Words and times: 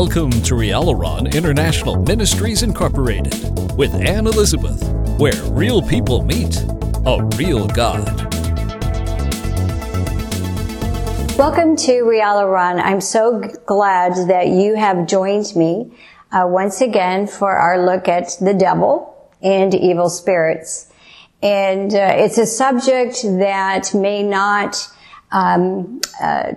Welcome 0.00 0.30
to 0.30 0.54
Rialaron 0.54 1.30
International 1.34 2.02
Ministries 2.02 2.62
Incorporated 2.62 3.34
with 3.76 3.92
Anne 3.96 4.26
Elizabeth, 4.26 4.82
where 5.18 5.34
real 5.50 5.82
people 5.82 6.22
meet 6.22 6.56
a 7.04 7.22
real 7.36 7.68
God. 7.68 8.08
Welcome 11.36 11.76
to 11.76 11.92
Rialaron. 12.04 12.80
I'm 12.82 13.02
so 13.02 13.40
glad 13.66 14.14
that 14.30 14.48
you 14.48 14.74
have 14.74 15.06
joined 15.06 15.54
me 15.54 15.92
uh, 16.32 16.46
once 16.46 16.80
again 16.80 17.26
for 17.26 17.54
our 17.54 17.84
look 17.84 18.08
at 18.08 18.38
the 18.40 18.54
devil 18.54 19.30
and 19.42 19.74
evil 19.74 20.08
spirits. 20.08 20.90
And 21.42 21.92
uh, 21.92 22.14
it's 22.16 22.38
a 22.38 22.46
subject 22.46 23.22
that 23.22 23.92
may 23.92 24.22
not 24.22 24.78
um, 25.30 26.00
uh, 26.22 26.52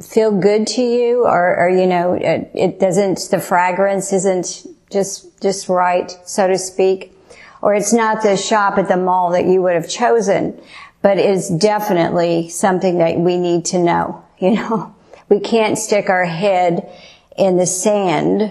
feel 0.00 0.30
good 0.30 0.66
to 0.66 0.82
you 0.82 1.24
or, 1.24 1.56
or 1.56 1.68
you 1.68 1.86
know, 1.86 2.14
it, 2.14 2.50
it, 2.54 2.80
doesn't, 2.80 3.28
the 3.30 3.40
fragrance 3.40 4.12
isn't 4.12 4.66
just, 4.90 5.40
just 5.42 5.68
right, 5.68 6.16
so 6.24 6.46
to 6.46 6.58
speak. 6.58 7.12
Or 7.60 7.74
it's 7.74 7.92
not 7.92 8.22
the 8.22 8.36
shop 8.36 8.78
at 8.78 8.88
the 8.88 8.96
mall 8.96 9.32
that 9.32 9.44
you 9.46 9.60
would 9.62 9.74
have 9.74 9.88
chosen, 9.88 10.60
but 11.02 11.18
it's 11.18 11.48
definitely 11.48 12.48
something 12.48 12.98
that 12.98 13.18
we 13.18 13.36
need 13.36 13.64
to 13.66 13.78
know, 13.78 14.24
you 14.38 14.54
know. 14.54 14.94
We 15.28 15.40
can't 15.40 15.76
stick 15.76 16.08
our 16.08 16.24
head 16.24 16.90
in 17.36 17.58
the 17.58 17.66
sand 17.66 18.50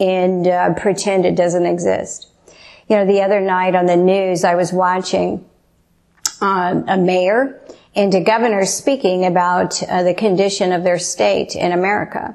and 0.00 0.46
uh, 0.46 0.74
pretend 0.74 1.24
it 1.24 1.36
doesn't 1.36 1.66
exist. 1.66 2.28
You 2.88 2.96
know, 2.96 3.06
the 3.06 3.22
other 3.22 3.40
night 3.40 3.74
on 3.74 3.86
the 3.86 3.96
news, 3.96 4.42
I 4.42 4.54
was 4.54 4.72
watching 4.72 5.44
uh, 6.40 6.82
a 6.88 6.96
mayor 6.96 7.60
and 7.94 8.14
a 8.14 8.20
governor 8.20 8.64
speaking 8.64 9.24
about 9.24 9.82
uh, 9.82 10.02
the 10.02 10.14
condition 10.14 10.72
of 10.72 10.84
their 10.84 10.98
state 10.98 11.56
in 11.56 11.72
America. 11.72 12.34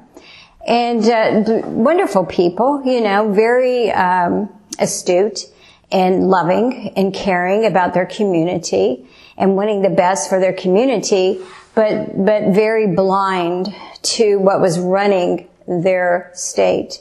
And 0.66 1.04
uh, 1.08 1.66
wonderful 1.68 2.24
people, 2.24 2.82
you 2.84 3.00
know, 3.00 3.32
very 3.32 3.90
um, 3.90 4.48
astute 4.78 5.46
and 5.92 6.28
loving 6.28 6.92
and 6.96 7.14
caring 7.14 7.66
about 7.66 7.94
their 7.94 8.06
community 8.06 9.06
and 9.36 9.56
wanting 9.56 9.82
the 9.82 9.90
best 9.90 10.28
for 10.28 10.40
their 10.40 10.52
community, 10.52 11.40
but 11.74 12.24
but 12.24 12.54
very 12.54 12.94
blind 12.94 13.74
to 14.02 14.38
what 14.38 14.60
was 14.60 14.78
running 14.78 15.48
their 15.66 16.30
state. 16.34 17.00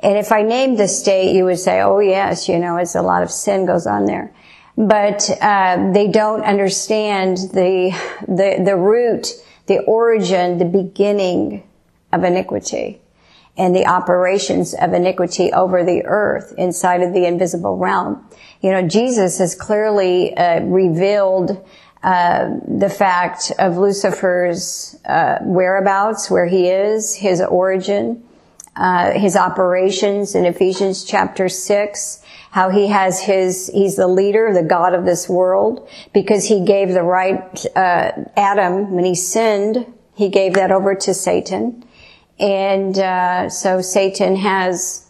And 0.00 0.18
if 0.18 0.32
I 0.32 0.42
named 0.42 0.78
the 0.78 0.88
state, 0.88 1.34
you 1.34 1.44
would 1.44 1.58
say, 1.58 1.80
"Oh 1.80 1.98
yes, 1.98 2.48
you 2.48 2.58
know, 2.58 2.76
it's 2.76 2.94
a 2.94 3.02
lot 3.02 3.22
of 3.22 3.30
sin 3.30 3.66
goes 3.66 3.86
on 3.86 4.06
there." 4.06 4.32
But 4.76 5.30
uh, 5.40 5.92
they 5.92 6.08
don't 6.08 6.42
understand 6.42 7.36
the, 7.36 7.90
the 8.26 8.62
the 8.64 8.76
root, 8.76 9.34
the 9.66 9.80
origin, 9.80 10.58
the 10.58 10.64
beginning 10.64 11.62
of 12.12 12.24
iniquity, 12.24 13.00
and 13.56 13.74
the 13.74 13.86
operations 13.86 14.74
of 14.74 14.92
iniquity 14.92 15.52
over 15.52 15.84
the 15.84 16.04
earth 16.04 16.54
inside 16.56 17.02
of 17.02 17.12
the 17.12 17.26
invisible 17.26 17.76
realm. 17.76 18.26
You 18.60 18.70
know, 18.70 18.86
Jesus 18.86 19.38
has 19.38 19.54
clearly 19.54 20.36
uh, 20.36 20.60
revealed. 20.60 21.64
Uh, 22.04 22.58
the 22.66 22.90
fact 22.90 23.52
of 23.60 23.78
Lucifer's 23.78 24.98
uh, 25.04 25.38
whereabouts, 25.42 26.28
where 26.28 26.46
he 26.46 26.68
is, 26.68 27.14
his 27.14 27.40
origin, 27.40 28.24
uh, 28.74 29.12
his 29.12 29.36
operations 29.36 30.34
in 30.34 30.44
Ephesians 30.44 31.04
chapter 31.04 31.48
six, 31.48 32.21
how 32.52 32.68
he 32.68 32.88
has 32.88 33.18
his, 33.18 33.70
he's 33.72 33.96
the 33.96 34.06
leader, 34.06 34.52
the 34.52 34.62
God 34.62 34.92
of 34.92 35.06
this 35.06 35.26
world, 35.26 35.88
because 36.12 36.44
he 36.44 36.64
gave 36.64 36.92
the 36.92 37.02
right, 37.02 37.64
uh, 37.74 38.12
Adam, 38.36 38.92
when 38.92 39.06
he 39.06 39.14
sinned, 39.14 39.86
he 40.14 40.28
gave 40.28 40.52
that 40.52 40.70
over 40.70 40.94
to 40.94 41.14
Satan. 41.14 41.82
And, 42.38 42.98
uh, 42.98 43.48
so 43.48 43.80
Satan 43.80 44.36
has 44.36 45.08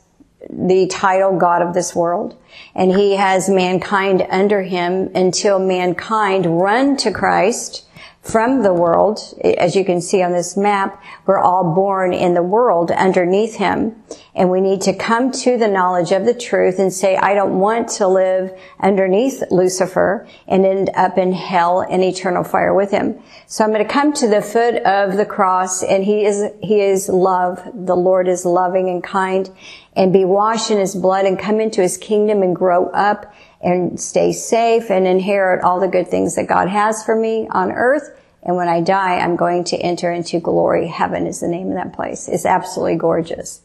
the 0.50 0.86
title 0.86 1.36
God 1.36 1.62
of 1.62 1.74
this 1.74 1.96
world. 1.96 2.36
And 2.76 2.92
he 2.92 3.16
has 3.16 3.48
mankind 3.48 4.24
under 4.30 4.62
him 4.62 5.10
until 5.12 5.58
mankind 5.58 6.60
run 6.60 6.96
to 6.98 7.10
Christ 7.10 7.88
from 8.22 8.62
the 8.62 8.72
world. 8.72 9.18
As 9.42 9.74
you 9.74 9.84
can 9.84 10.00
see 10.00 10.22
on 10.22 10.30
this 10.30 10.56
map, 10.56 11.02
we're 11.26 11.40
all 11.40 11.74
born 11.74 12.12
in 12.12 12.34
the 12.34 12.42
world 12.42 12.92
underneath 12.92 13.56
him. 13.56 14.00
And 14.34 14.48
we 14.48 14.60
need 14.60 14.80
to 14.82 14.94
come 14.94 15.32
to 15.32 15.58
the 15.58 15.68
knowledge 15.68 16.12
of 16.12 16.24
the 16.24 16.32
truth 16.32 16.78
and 16.78 16.92
say, 16.92 17.16
I 17.16 17.34
don't 17.34 17.58
want 17.58 17.88
to 17.88 18.06
live 18.06 18.58
underneath 18.80 19.42
Lucifer 19.50 20.26
and 20.46 20.64
end 20.64 20.90
up 20.94 21.18
in 21.18 21.32
hell 21.32 21.80
and 21.80 22.02
eternal 22.02 22.44
fire 22.44 22.72
with 22.72 22.92
him. 22.92 23.20
So 23.46 23.64
I'm 23.64 23.72
going 23.72 23.86
to 23.86 23.92
come 23.92 24.12
to 24.14 24.28
the 24.28 24.40
foot 24.40 24.76
of 24.76 25.16
the 25.16 25.26
cross 25.26 25.82
and 25.82 26.04
he 26.04 26.24
is, 26.24 26.44
he 26.62 26.80
is 26.80 27.08
love. 27.08 27.60
The 27.74 27.96
Lord 27.96 28.28
is 28.28 28.46
loving 28.46 28.88
and 28.88 29.02
kind 29.02 29.50
and 29.94 30.12
be 30.12 30.24
washed 30.24 30.70
in 30.70 30.78
his 30.78 30.94
blood 30.94 31.26
and 31.26 31.38
come 31.38 31.60
into 31.60 31.82
his 31.82 31.98
kingdom 31.98 32.42
and 32.42 32.56
grow 32.56 32.86
up 32.90 33.34
and 33.62 34.00
stay 34.00 34.32
safe 34.32 34.90
and 34.90 35.06
inherit 35.06 35.62
all 35.62 35.78
the 35.78 35.88
good 35.88 36.08
things 36.08 36.34
that 36.34 36.48
God 36.48 36.68
has 36.68 37.04
for 37.04 37.14
me 37.14 37.46
on 37.50 37.70
earth. 37.70 38.18
And 38.42 38.56
when 38.56 38.68
I 38.68 38.80
die, 38.80 39.18
I'm 39.18 39.36
going 39.36 39.62
to 39.64 39.76
enter 39.76 40.10
into 40.10 40.40
glory. 40.40 40.88
Heaven 40.88 41.28
is 41.28 41.40
the 41.40 41.48
name 41.48 41.68
of 41.68 41.74
that 41.74 41.92
place. 41.92 42.28
It's 42.28 42.44
absolutely 42.44 42.96
gorgeous. 42.96 43.62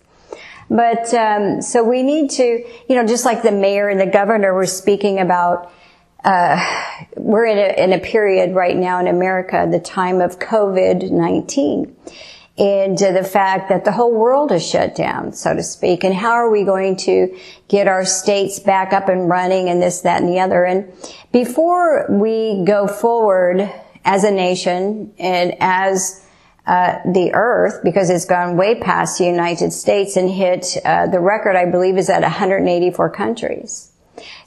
But 0.70 1.14
um, 1.14 1.62
so 1.62 1.84
we 1.84 2.04
need 2.04 2.30
to, 2.32 2.44
you 2.44 2.96
know, 2.96 3.08
just 3.08 3.26
like 3.26 3.42
the 3.42 3.52
mayor 3.52 3.90
and 3.90 4.00
the 4.00 4.06
governor 4.06 4.54
were 4.54 4.68
speaking 4.68 5.20
about, 5.20 5.72
uh, 6.24 6.62
we're 7.16 7.46
in 7.46 7.58
a, 7.58 7.84
in 7.84 7.94
a 7.94 8.00
period 8.00 8.54
right 8.54 8.76
now 8.76 9.00
in 9.00 9.08
America, 9.08 9.68
the 9.72 9.80
time 9.80 10.20
of 10.22 10.40
COVID 10.40 11.10
nineteen, 11.10 11.96
and 12.58 12.98
the 12.98 13.24
fact 13.24 13.70
that 13.70 13.86
the 13.86 13.92
whole 13.92 14.14
world 14.14 14.52
is 14.52 14.68
shut 14.68 14.96
down, 14.96 15.34
so 15.34 15.56
to 15.56 15.62
speak. 15.62 16.04
And 16.04 16.16
how 16.16 16.32
are 16.32 16.50
we 16.50 16.64
going 16.64 16.96
to 16.98 17.38
get 17.68 17.88
our 17.88 18.04
states 18.04 18.60
back 18.60 18.94
up 18.94 19.10
and 19.10 19.30
running 19.30 19.70
and 19.70 19.80
this, 19.82 20.02
that, 20.02 20.22
and 20.22 20.30
the 20.30 20.40
other? 20.40 20.66
And 20.66 20.92
before 21.32 22.08
we 22.10 22.64
go 22.66 22.88
forward 22.88 23.72
as 24.04 24.24
a 24.24 24.32
nation 24.32 25.14
and 25.20 25.56
as 25.60 26.26
uh, 26.66 26.98
the 27.06 27.32
earth, 27.34 27.82
because 27.84 28.10
it's 28.10 28.26
gone 28.26 28.58
way 28.58 28.74
past 28.74 29.20
the 29.20 29.26
United 29.26 29.72
States 29.72 30.18
and 30.18 30.28
hit 30.28 30.78
uh, 30.84 31.06
the 31.06 31.20
record, 31.20 31.56
I 31.56 31.70
believe, 31.70 31.98
is 31.98 32.10
at 32.10 32.24
184 32.24 33.12
countries. 33.12 33.92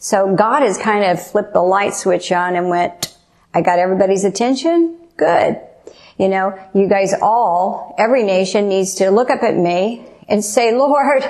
So 0.00 0.34
God 0.34 0.62
has 0.62 0.76
kind 0.78 1.04
of 1.04 1.24
flipped 1.24 1.52
the 1.52 1.62
light 1.62 1.94
switch 1.94 2.32
on 2.32 2.56
and 2.56 2.68
went, 2.68 3.16
I 3.54 3.60
got 3.60 3.78
everybody's 3.78 4.24
attention. 4.24 4.98
Good. 5.16 5.60
You 6.20 6.28
know, 6.28 6.68
you 6.74 6.86
guys 6.86 7.14
all, 7.22 7.94
every 7.96 8.24
nation 8.24 8.68
needs 8.68 8.96
to 8.96 9.10
look 9.10 9.30
up 9.30 9.42
at 9.42 9.56
me 9.56 10.04
and 10.28 10.44
say, 10.44 10.70
Lord, 10.76 11.24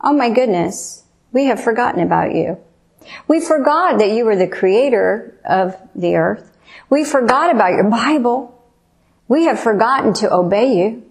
oh 0.00 0.12
my 0.12 0.28
goodness, 0.28 1.04
we 1.30 1.44
have 1.44 1.62
forgotten 1.62 2.00
about 2.00 2.34
you. 2.34 2.58
We 3.28 3.40
forgot 3.40 4.00
that 4.00 4.10
you 4.10 4.24
were 4.24 4.34
the 4.34 4.48
creator 4.48 5.38
of 5.44 5.76
the 5.94 6.16
earth. 6.16 6.50
We 6.90 7.04
forgot 7.04 7.54
about 7.54 7.74
your 7.74 7.88
Bible. 7.88 8.60
We 9.28 9.44
have 9.44 9.60
forgotten 9.60 10.14
to 10.14 10.34
obey 10.34 10.76
you. 10.76 11.04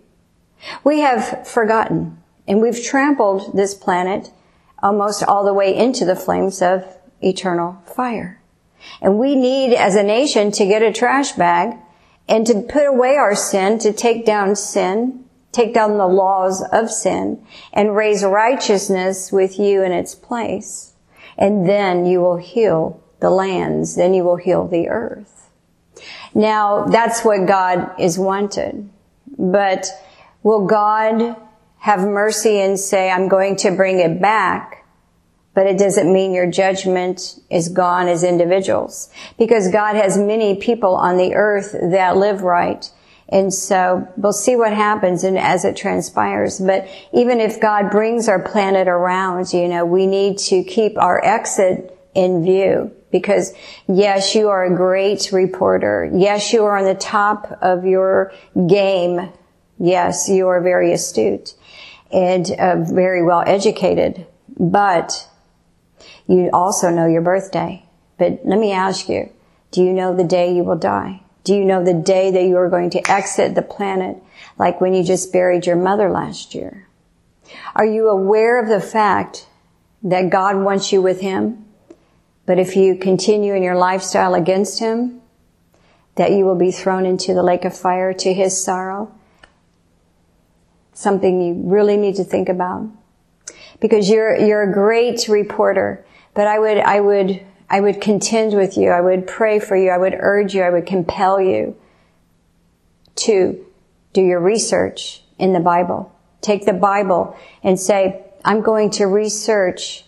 We 0.84 1.00
have 1.00 1.48
forgotten 1.48 2.22
and 2.46 2.62
we've 2.62 2.84
trampled 2.84 3.56
this 3.56 3.74
planet 3.74 4.32
almost 4.84 5.24
all 5.24 5.46
the 5.46 5.54
way 5.54 5.74
into 5.74 6.04
the 6.04 6.18
flames 6.18 6.62
of 6.62 6.84
eternal 7.22 7.82
fire. 7.86 8.42
And 9.02 9.18
we 9.18 9.38
need 9.38 9.74
as 9.74 9.96
a 9.96 10.04
nation 10.04 10.52
to 10.52 10.66
get 10.66 10.82
a 10.82 10.92
trash 10.92 11.32
bag 11.32 11.78
and 12.28 12.46
to 12.48 12.62
put 12.62 12.88
away 12.88 13.16
our 13.16 13.36
sin, 13.36 13.80
to 13.80 13.94
take 13.94 14.26
down 14.26 14.56
sin, 14.56 15.26
take 15.52 15.74
down 15.74 15.98
the 15.98 16.08
laws 16.08 16.64
of 16.72 16.90
sin, 16.90 17.46
and 17.72 17.96
raise 17.96 18.24
righteousness 18.24 19.32
with 19.32 19.60
you 19.60 19.84
in 19.84 19.92
its 19.92 20.16
place. 20.16 20.94
And 21.38 21.68
then 21.68 22.06
you 22.06 22.22
will 22.22 22.38
heal 22.38 23.02
the 23.20 23.30
lands, 23.30 23.96
then 23.96 24.14
you 24.14 24.24
will 24.24 24.38
heal 24.38 24.68
the 24.68 24.90
earth. 24.90 25.50
Now, 26.34 26.86
that's 26.86 27.24
what 27.24 27.48
God 27.48 28.00
is 28.00 28.20
wanted. 28.20 28.90
But 29.38 29.88
will 30.44 30.66
God 30.66 31.36
have 31.80 32.02
mercy 32.02 32.60
and 32.60 32.80
say, 32.80 33.10
I'm 33.10 33.28
going 33.28 33.56
to 33.58 33.72
bring 33.72 34.00
it 34.00 34.22
back 34.22 34.85
but 35.56 35.66
it 35.66 35.80
doesn't 35.80 36.12
mean 36.12 36.34
your 36.34 36.46
judgment 36.46 37.40
is 37.50 37.70
gone 37.70 38.08
as 38.08 38.24
individuals 38.24 39.10
because 39.40 39.72
God 39.72 39.96
has 39.96 40.18
many 40.18 40.56
people 40.58 40.96
on 40.96 41.18
the 41.18 41.34
earth 41.34 41.72
that 41.72 42.18
live 42.18 42.44
right. 42.44 42.92
And 43.30 43.52
so 43.52 44.08
we'll 44.18 44.34
see 44.34 44.56
what 44.56 44.74
happens 44.74 45.24
and 45.24 45.40
as 45.40 45.66
it 45.66 45.76
transpires. 45.76 46.60
But 46.60 46.88
even 47.14 47.40
if 47.40 47.60
God 47.60 47.90
brings 47.90 48.30
our 48.30 48.40
planet 48.40 48.88
around, 48.88 49.52
you 49.52 49.68
know, 49.68 49.86
we 49.86 50.06
need 50.06 50.38
to 50.40 50.64
keep 50.64 50.98
our 51.00 51.24
exit 51.24 51.98
in 52.14 52.44
view 52.44 52.92
because 53.12 53.54
yes, 53.88 54.36
you 54.36 54.50
are 54.50 54.66
a 54.66 54.76
great 54.76 55.32
reporter. 55.32 56.12
Yes, 56.14 56.54
you 56.54 56.66
are 56.66 56.78
on 56.78 56.84
the 56.84 56.96
top 56.96 57.58
of 57.62 57.86
your 57.86 58.34
game. 58.68 59.32
Yes, 59.80 60.30
you 60.30 60.48
are 60.50 60.62
very 60.62 60.94
astute 60.94 61.56
and 62.12 62.52
uh, 62.52 62.76
very 62.84 63.24
well 63.24 63.44
educated, 63.46 64.28
but 64.60 65.28
you 66.28 66.50
also 66.52 66.90
know 66.90 67.06
your 67.06 67.22
birthday. 67.22 67.86
But 68.18 68.42
let 68.46 68.60
me 68.60 68.72
ask 68.72 69.10
you, 69.10 69.30
do 69.72 69.84
you 69.84 69.94
know 69.94 70.16
the 70.16 70.24
day 70.24 70.56
you 70.56 70.64
will 70.64 70.78
die? 70.78 71.22
Do 71.44 71.54
you 71.54 71.64
know 71.64 71.84
the 71.84 71.94
day 71.94 72.32
that 72.32 72.44
you 72.44 72.58
are 72.58 72.70
going 72.70 72.90
to 72.92 73.12
exit 73.12 73.54
the 73.56 73.62
planet 73.62 74.18
like 74.58 74.82
when 74.82 74.94
you 74.94 75.04
just 75.04 75.32
buried 75.32 75.66
your 75.66 75.76
mother 75.76 76.10
last 76.10 76.56
year? 76.56 76.88
Are 77.76 77.86
you 77.86 78.10
aware 78.10 78.62
of 78.62 78.68
the 78.68 78.82
fact 78.82 79.48
that 80.02 80.30
God 80.30 80.58
wants 80.58 80.92
you 80.92 81.02
with 81.02 81.22
Him? 81.22 81.66
But 82.46 82.60
if 82.60 82.76
you 82.76 82.96
continue 82.96 83.54
in 83.54 83.64
your 83.64 83.76
lifestyle 83.76 84.34
against 84.34 84.80
Him, 84.80 85.22
that 86.16 86.32
you 86.32 86.46
will 86.46 86.56
be 86.56 86.72
thrown 86.72 87.06
into 87.06 87.34
the 87.34 87.44
lake 87.44 87.66
of 87.66 87.78
fire 87.78 88.14
to 88.14 88.34
His 88.34 88.62
sorrow? 88.62 89.14
Something 90.94 91.42
you 91.42 91.54
really 91.70 91.98
need 91.98 92.16
to 92.16 92.24
think 92.24 92.50
about. 92.50 92.88
Because 93.80 94.10
you're, 94.10 94.36
you're 94.36 94.70
a 94.70 94.74
great 94.74 95.28
reporter, 95.28 96.06
but 96.34 96.48
I 96.48 96.60
would, 96.60 96.78
I 96.78 97.00
would, 97.00 97.46
I 97.70 97.82
would 97.82 98.02
contend 98.02 98.54
with 98.54 98.78
you. 98.78 98.90
I 98.90 99.02
would 99.02 99.28
pray 99.28 99.60
for 99.60 99.76
you. 99.76 99.90
I 99.90 99.98
would 99.98 100.16
urge 100.18 100.54
you. 100.54 100.62
I 100.62 100.70
would 100.70 100.86
compel 100.86 101.42
you 101.42 101.76
to 103.16 103.66
do 104.14 104.22
your 104.22 104.40
research 104.40 105.24
in 105.38 105.54
the 105.54 105.60
Bible. 105.60 106.12
Take 106.42 106.66
the 106.66 106.74
Bible 106.74 107.38
and 107.64 107.80
say, 107.80 108.24
I'm 108.44 108.62
going 108.62 108.92
to 108.92 109.06
research 109.06 110.06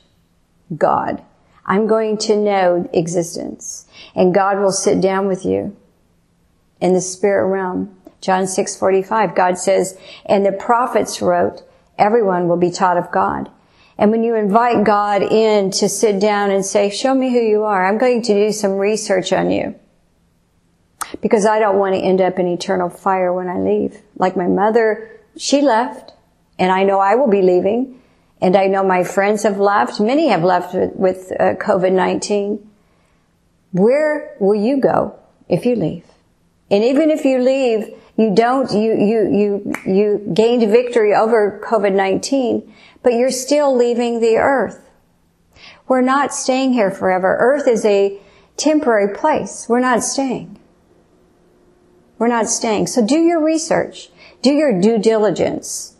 God. 0.75 1.24
I'm 1.66 1.88
going 1.88 2.18
to 2.19 2.38
know 2.38 2.90
existence. 2.94 3.88
And 4.16 4.34
God 4.34 4.60
will 4.60 4.72
sit 4.72 5.02
down 5.02 5.28
with 5.28 5.46
you 5.46 5.75
in 6.80 6.94
the 6.94 7.02
spirit 7.02 7.48
realm. 7.48 7.96
John 8.22 8.44
6:45 8.44 9.36
God 9.36 9.58
says, 9.58 9.98
"And 10.25 10.46
the 10.46 10.52
prophets 10.52 11.22
wrote, 11.22 11.64
everyone 11.98 12.48
will 12.48 12.58
be 12.58 12.72
taught 12.72 12.98
of 12.98 13.12
God." 13.12 13.50
And 13.97 14.11
when 14.11 14.23
you 14.23 14.35
invite 14.35 14.83
God 14.83 15.23
in 15.23 15.71
to 15.71 15.89
sit 15.89 16.19
down 16.19 16.51
and 16.51 16.65
say, 16.65 16.89
"Show 16.89 17.15
me 17.15 17.31
who 17.31 17.39
you 17.39 17.63
are. 17.63 17.85
I'm 17.85 17.97
going 17.97 18.21
to 18.23 18.33
do 18.33 18.51
some 18.51 18.73
research 18.73 19.33
on 19.33 19.49
you." 19.49 19.75
Because 21.21 21.45
I 21.45 21.59
don't 21.59 21.79
want 21.79 21.95
to 21.95 22.01
end 22.01 22.21
up 22.21 22.38
in 22.38 22.47
eternal 22.47 22.89
fire 22.89 23.33
when 23.33 23.47
I 23.47 23.57
leave. 23.57 24.01
Like 24.17 24.35
my 24.35 24.47
mother, 24.47 25.09
she 25.35 25.61
left, 25.61 26.13
and 26.59 26.71
I 26.71 26.83
know 26.83 26.99
I 26.99 27.15
will 27.15 27.29
be 27.29 27.41
leaving, 27.41 27.99
and 28.41 28.55
I 28.55 28.67
know 28.67 28.83
my 28.83 29.03
friends 29.03 29.44
have 29.44 29.59
left. 29.59 29.99
Many 29.99 30.27
have 30.27 30.44
left 30.44 30.75
with, 30.95 31.31
uh, 31.39 31.55
COVID-19. 31.55 32.59
Where 33.71 34.35
will 34.39 34.55
you 34.55 34.77
go 34.77 35.15
if 35.47 35.65
you 35.65 35.75
leave? 35.75 36.05
And 36.69 36.84
even 36.84 37.10
if 37.10 37.24
you 37.24 37.40
leave, 37.40 37.94
you 38.18 38.34
don't, 38.34 38.72
you, 38.72 38.94
you, 38.94 39.31
you, 39.31 39.74
you 39.86 40.31
gained 40.34 40.69
victory 40.69 41.14
over 41.14 41.62
COVID-19, 41.64 42.69
but 43.04 43.14
you're 43.14 43.31
still 43.31 43.75
leaving 43.75 44.19
the 44.19 44.38
earth. 44.38 44.90
We're 45.88 46.02
not 46.02 46.34
staying 46.34 46.74
here 46.74 46.92
forever. 46.92 47.38
Earth 47.40 47.68
is 47.68 47.86
a 47.86 48.19
temporary 48.58 49.16
place. 49.16 49.68
We're 49.69 49.80
not 49.80 50.04
staying. 50.04 50.60
We're 52.18 52.28
not 52.28 52.48
staying. 52.48 52.88
So 52.88 53.06
do 53.06 53.19
your 53.19 53.42
research. 53.44 54.10
Do 54.42 54.52
your 54.52 54.81
due 54.81 54.98
diligence. 54.98 55.96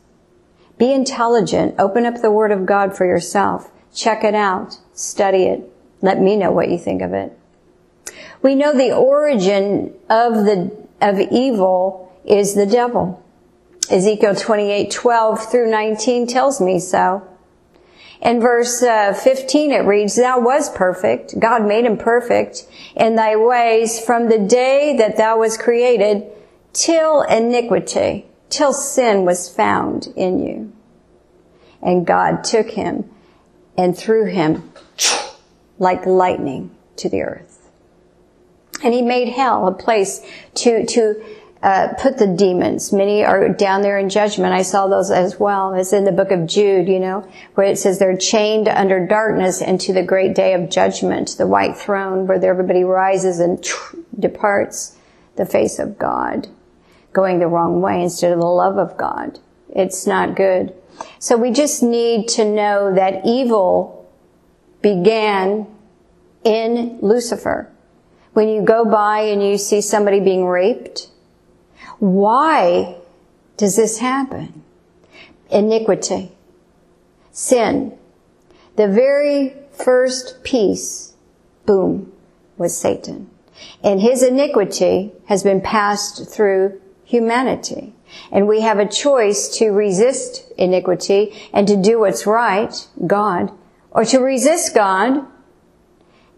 Be 0.78 0.92
intelligent. 0.92 1.76
Open 1.80 2.06
up 2.06 2.22
the 2.22 2.32
Word 2.32 2.52
of 2.52 2.66
God 2.66 2.96
for 2.98 3.06
yourself. 3.06 3.72
Check 3.94 4.24
it 4.24 4.36
out. 4.36 4.80
Study 4.94 5.44
it. 5.44 5.72
Let 6.02 6.20
me 6.20 6.36
know 6.36 6.52
what 6.52 6.70
you 6.70 6.78
think 6.78 7.02
of 7.02 7.14
it. 7.14 7.38
We 8.48 8.56
know 8.56 8.72
the 8.72 8.96
origin 8.96 9.94
of 10.10 10.46
the, 10.46 10.72
of 11.02 11.20
evil 11.20 12.18
is 12.24 12.56
the 12.56 12.66
devil. 12.66 13.22
Ezekiel 13.92 14.36
28, 14.36 14.90
12 14.90 15.52
through 15.52 15.70
19 15.70 16.28
tells 16.28 16.62
me 16.62 16.80
so. 16.80 17.28
In 18.22 18.40
verse 18.40 18.82
uh, 18.82 19.14
15 19.14 19.74
it 19.74 19.80
reads, 19.80 20.16
Thou 20.16 20.40
was 20.40 20.70
perfect. 20.70 21.38
God 21.38 21.68
made 21.68 21.84
him 21.84 21.98
perfect 21.98 22.66
in 22.96 23.18
thy 23.18 23.36
ways 23.36 24.00
from 24.00 24.30
the 24.30 24.40
day 24.40 24.96
that 24.96 25.18
thou 25.18 25.40
was 25.40 25.58
created 25.58 26.24
till 26.72 27.24
iniquity, 27.24 28.28
till 28.50 28.72
sin 28.72 29.26
was 29.26 29.54
found 29.54 30.08
in 30.16 30.40
you. 30.40 30.72
And 31.82 32.08
God 32.08 32.46
took 32.46 32.70
him 32.70 33.10
and 33.78 33.98
threw 33.98 34.24
him 34.24 34.72
like 35.80 36.06
lightning 36.06 36.72
to 36.96 37.10
the 37.10 37.24
earth. 37.24 37.47
And 38.84 38.94
he 38.94 39.02
made 39.02 39.30
hell 39.30 39.68
a 39.68 39.74
place 39.74 40.22
to, 40.56 40.86
to, 40.86 41.24
uh, 41.64 41.94
put 42.00 42.18
the 42.18 42.28
demons. 42.28 42.94
Many 42.94 43.26
are 43.26 43.50
down 43.50 43.82
there 43.82 43.98
in 43.98 44.10
judgment. 44.10 44.54
I 44.54 44.62
saw 44.62 44.88
those 44.88 45.10
as 45.10 45.40
well. 45.40 45.74
It's 45.74 45.94
in 45.94 46.04
the 46.04 46.12
book 46.12 46.32
of 46.32 46.46
Jude, 46.46 46.88
you 46.88 47.00
know, 47.00 47.28
where 47.56 47.68
it 47.68 47.78
says 47.78 47.98
they're 47.98 48.18
chained 48.18 48.68
under 48.68 49.06
darkness 49.08 49.62
into 49.62 49.92
the 49.92 50.04
great 50.04 50.36
day 50.36 50.54
of 50.54 50.70
judgment, 50.70 51.36
the 51.38 51.48
white 51.48 51.76
throne 51.76 52.28
where 52.28 52.44
everybody 52.44 52.84
rises 52.84 53.40
and 53.40 53.66
departs 54.20 54.98
the 55.36 55.46
face 55.46 55.80
of 55.80 55.98
God, 55.98 56.48
going 57.14 57.40
the 57.40 57.48
wrong 57.48 57.82
way 57.82 58.04
instead 58.04 58.32
of 58.32 58.40
the 58.40 58.46
love 58.46 58.78
of 58.78 58.98
God. 58.98 59.40
It's 59.70 60.06
not 60.06 60.36
good. 60.36 60.74
So 61.20 61.38
we 61.38 61.52
just 61.52 61.84
need 61.84 62.28
to 62.30 62.46
know 62.46 62.94
that 62.94 63.26
evil 63.26 64.10
began 64.82 65.68
in 66.44 67.00
Lucifer 67.02 67.72
when 68.38 68.50
you 68.50 68.62
go 68.62 68.86
by 68.86 69.22
and 69.22 69.42
you 69.42 69.58
see 69.58 69.82
somebody 69.82 70.20
being 70.20 70.46
raped? 70.46 71.10
Why 71.98 72.98
does 73.58 73.76
this 73.76 73.98
happen? 73.98 74.62
Iniquity. 75.50 76.32
Sin. 77.32 77.98
The 78.76 78.88
very 78.90 79.56
first 79.72 80.44
piece, 80.44 81.16
boom, 81.66 82.14
was 82.58 82.78
Satan. 82.78 83.28
And 83.84 84.02
his 84.02 84.22
iniquity 84.22 85.14
has 85.26 85.42
been 85.42 85.60
passed 85.60 86.30
through 86.30 86.80
humanity. 87.06 87.96
And 88.32 88.48
we 88.48 88.62
have 88.62 88.78
a 88.78 88.88
choice 88.88 89.48
to 89.58 89.70
resist 89.70 90.44
iniquity 90.60 91.34
and 91.52 91.68
to 91.68 91.76
do 91.76 92.02
what's 92.02 92.28
right, 92.28 92.88
God, 93.08 93.52
or 93.90 94.06
to 94.06 94.20
resist 94.20 94.76
God 94.76 95.26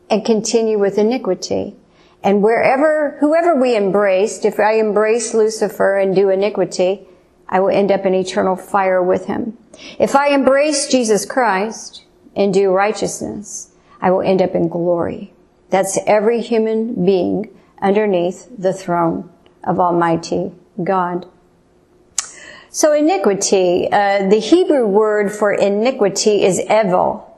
and 0.09 0.23
continue 0.23 0.79
with 0.79 0.97
iniquity. 0.97 1.75
And 2.23 2.43
wherever, 2.43 3.17
whoever 3.19 3.55
we 3.55 3.75
embraced, 3.75 4.43
if 4.45 4.59
I 4.59 4.73
embrace 4.73 5.33
Lucifer 5.33 5.97
and 5.97 6.15
do 6.15 6.29
iniquity, 6.29 7.07
I 7.47 7.59
will 7.59 7.69
end 7.69 7.91
up 7.91 8.05
in 8.05 8.13
eternal 8.13 8.55
fire 8.55 9.01
with 9.01 9.25
him. 9.25 9.57
If 9.97 10.15
I 10.15 10.29
embrace 10.29 10.87
Jesus 10.87 11.25
Christ 11.25 12.03
and 12.35 12.53
do 12.53 12.71
righteousness, 12.71 13.71
I 14.01 14.11
will 14.11 14.21
end 14.21 14.41
up 14.41 14.53
in 14.53 14.67
glory. 14.67 15.33
That's 15.69 15.97
every 16.05 16.41
human 16.41 17.05
being 17.05 17.55
underneath 17.81 18.49
the 18.57 18.73
throne 18.73 19.29
of 19.63 19.79
Almighty 19.79 20.51
God. 20.83 21.27
So 22.69 22.93
iniquity, 22.93 23.87
uh, 23.91 24.29
the 24.29 24.39
Hebrew 24.39 24.85
word 24.85 25.31
for 25.31 25.51
iniquity 25.51 26.43
is 26.43 26.59
evil. 26.59 27.28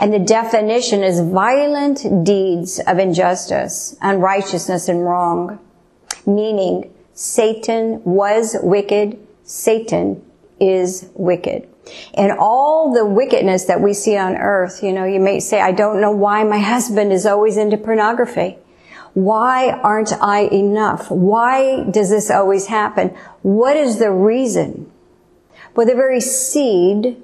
And 0.00 0.14
the 0.14 0.18
definition 0.18 1.04
is 1.04 1.20
violent 1.20 2.24
deeds 2.24 2.80
of 2.86 2.98
injustice, 2.98 3.96
unrighteousness, 4.00 4.88
and 4.88 5.04
wrong. 5.04 5.58
Meaning, 6.26 6.90
Satan 7.12 8.02
was 8.04 8.56
wicked, 8.62 9.18
Satan 9.44 10.24
is 10.58 11.10
wicked. 11.14 11.68
And 12.14 12.32
all 12.32 12.94
the 12.94 13.04
wickedness 13.04 13.64
that 13.66 13.82
we 13.82 13.92
see 13.92 14.16
on 14.16 14.36
earth, 14.36 14.82
you 14.82 14.92
know, 14.92 15.04
you 15.04 15.20
may 15.20 15.38
say, 15.38 15.60
I 15.60 15.72
don't 15.72 16.00
know 16.00 16.12
why 16.12 16.44
my 16.44 16.58
husband 16.58 17.12
is 17.12 17.26
always 17.26 17.58
into 17.58 17.76
pornography. 17.76 18.56
Why 19.12 19.70
aren't 19.70 20.14
I 20.14 20.42
enough? 20.44 21.10
Why 21.10 21.84
does 21.84 22.08
this 22.08 22.30
always 22.30 22.68
happen? 22.68 23.08
What 23.42 23.76
is 23.76 23.98
the 23.98 24.10
reason? 24.10 24.90
Well, 25.74 25.86
the 25.86 25.94
very 25.94 26.20
seed 26.20 27.20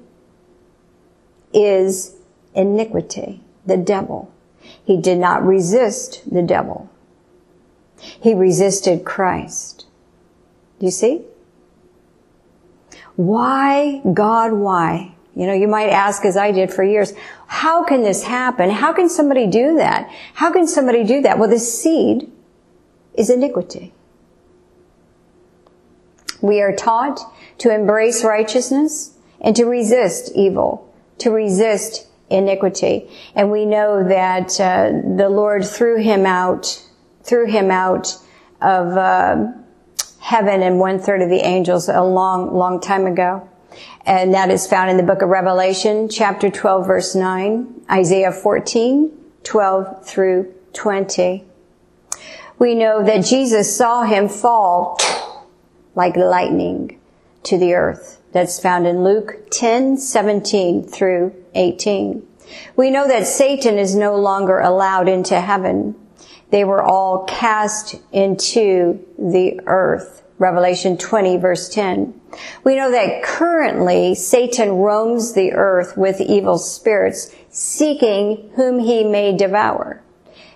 is 1.53 2.16
iniquity, 2.57 3.41
the 3.65 3.77
devil. 3.77 4.33
He 4.83 4.97
did 4.97 5.19
not 5.19 5.45
resist 5.45 6.23
the 6.29 6.41
devil. 6.41 6.89
He 7.99 8.33
resisted 8.33 9.05
Christ. 9.05 9.85
Do 10.79 10.85
you 10.85 10.91
see? 10.91 11.21
Why, 13.15 14.01
God, 14.13 14.53
why? 14.53 15.15
You 15.35 15.47
know, 15.47 15.53
you 15.53 15.67
might 15.67 15.89
ask, 15.89 16.25
as 16.25 16.35
I 16.35 16.51
did 16.51 16.73
for 16.73 16.83
years, 16.83 17.13
how 17.47 17.83
can 17.83 18.01
this 18.01 18.23
happen? 18.23 18.71
How 18.71 18.91
can 18.91 19.07
somebody 19.07 19.47
do 19.47 19.77
that? 19.77 20.09
How 20.33 20.51
can 20.51 20.67
somebody 20.67 21.03
do 21.03 21.21
that? 21.21 21.37
Well, 21.37 21.49
the 21.49 21.59
seed 21.59 22.31
is 23.13 23.29
iniquity. 23.29 23.93
We 26.41 26.61
are 26.61 26.75
taught 26.75 27.19
to 27.59 27.73
embrace 27.73 28.23
righteousness 28.23 29.17
and 29.39 29.55
to 29.55 29.65
resist 29.65 30.31
evil, 30.35 30.91
to 31.19 31.31
resist 31.31 32.07
iniquity. 32.29 33.09
And 33.35 33.51
we 33.51 33.65
know 33.65 34.07
that 34.07 34.59
uh, 34.59 34.91
the 35.15 35.29
Lord 35.29 35.65
threw 35.65 35.97
him 35.97 36.25
out, 36.25 36.83
threw 37.23 37.45
him 37.45 37.71
out 37.71 38.15
of 38.61 38.97
uh, 38.97 39.51
heaven 40.19 40.61
and 40.61 40.79
one 40.79 40.99
third 40.99 41.21
of 41.21 41.29
the 41.29 41.45
angels 41.45 41.89
a 41.89 42.03
long, 42.03 42.53
long 42.53 42.81
time 42.81 43.05
ago. 43.05 43.47
And 44.05 44.33
that 44.33 44.49
is 44.49 44.67
found 44.67 44.89
in 44.89 44.97
the 44.97 45.03
book 45.03 45.21
of 45.21 45.29
Revelation, 45.29 46.09
chapter 46.09 46.49
12, 46.49 46.87
verse 46.87 47.15
9, 47.15 47.85
Isaiah 47.91 48.31
14, 48.31 49.11
12 49.43 50.05
through 50.05 50.53
20. 50.73 51.43
We 52.59 52.73
know 52.73 53.03
that 53.03 53.25
Jesus 53.25 53.75
saw 53.75 54.03
him 54.03 54.27
fall 54.29 54.97
like 55.95 56.15
lightning 56.15 56.99
to 57.43 57.57
the 57.57 57.73
earth. 57.73 58.21
That's 58.31 58.59
found 58.59 58.87
in 58.87 59.03
Luke 59.03 59.49
10, 59.51 59.97
17 59.97 60.83
through 60.83 61.33
18. 61.57 62.25
We 62.75 62.89
know 62.89 63.07
that 63.07 63.27
Satan 63.27 63.77
is 63.77 63.95
no 63.95 64.15
longer 64.15 64.59
allowed 64.59 65.09
into 65.09 65.41
heaven. 65.41 65.95
They 66.49 66.63
were 66.63 66.81
all 66.81 67.25
cast 67.25 67.95
into 68.11 69.05
the 69.17 69.59
earth. 69.65 70.23
Revelation 70.39 70.97
20 70.97 71.37
verse 71.37 71.67
10. 71.69 72.21
We 72.63 72.75
know 72.75 72.91
that 72.91 73.23
currently 73.23 74.13
Satan 74.13 74.69
roams 74.73 75.33
the 75.33 75.53
earth 75.53 75.97
with 75.97 76.21
evil 76.21 76.57
spirits, 76.59 77.33
seeking 77.49 78.51
whom 78.55 78.79
he 78.79 79.03
may 79.03 79.35
devour. 79.35 80.03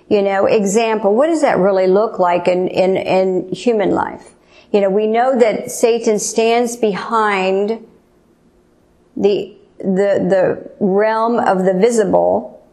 You 0.07 0.21
know, 0.21 0.45
example, 0.45 1.15
what 1.15 1.27
does 1.27 1.41
that 1.41 1.57
really 1.57 1.87
look 1.87 2.19
like 2.19 2.47
in, 2.47 2.67
in, 2.67 2.97
in 2.97 3.49
human 3.53 3.91
life? 3.91 4.33
You 4.71 4.81
know, 4.81 4.89
we 4.89 5.07
know 5.07 5.39
that 5.39 5.71
Satan 5.71 6.19
stands 6.19 6.75
behind 6.75 7.87
the, 9.15 9.57
the, 9.83 10.25
the 10.29 10.71
realm 10.79 11.39
of 11.39 11.65
the 11.65 11.73
visible, 11.73 12.63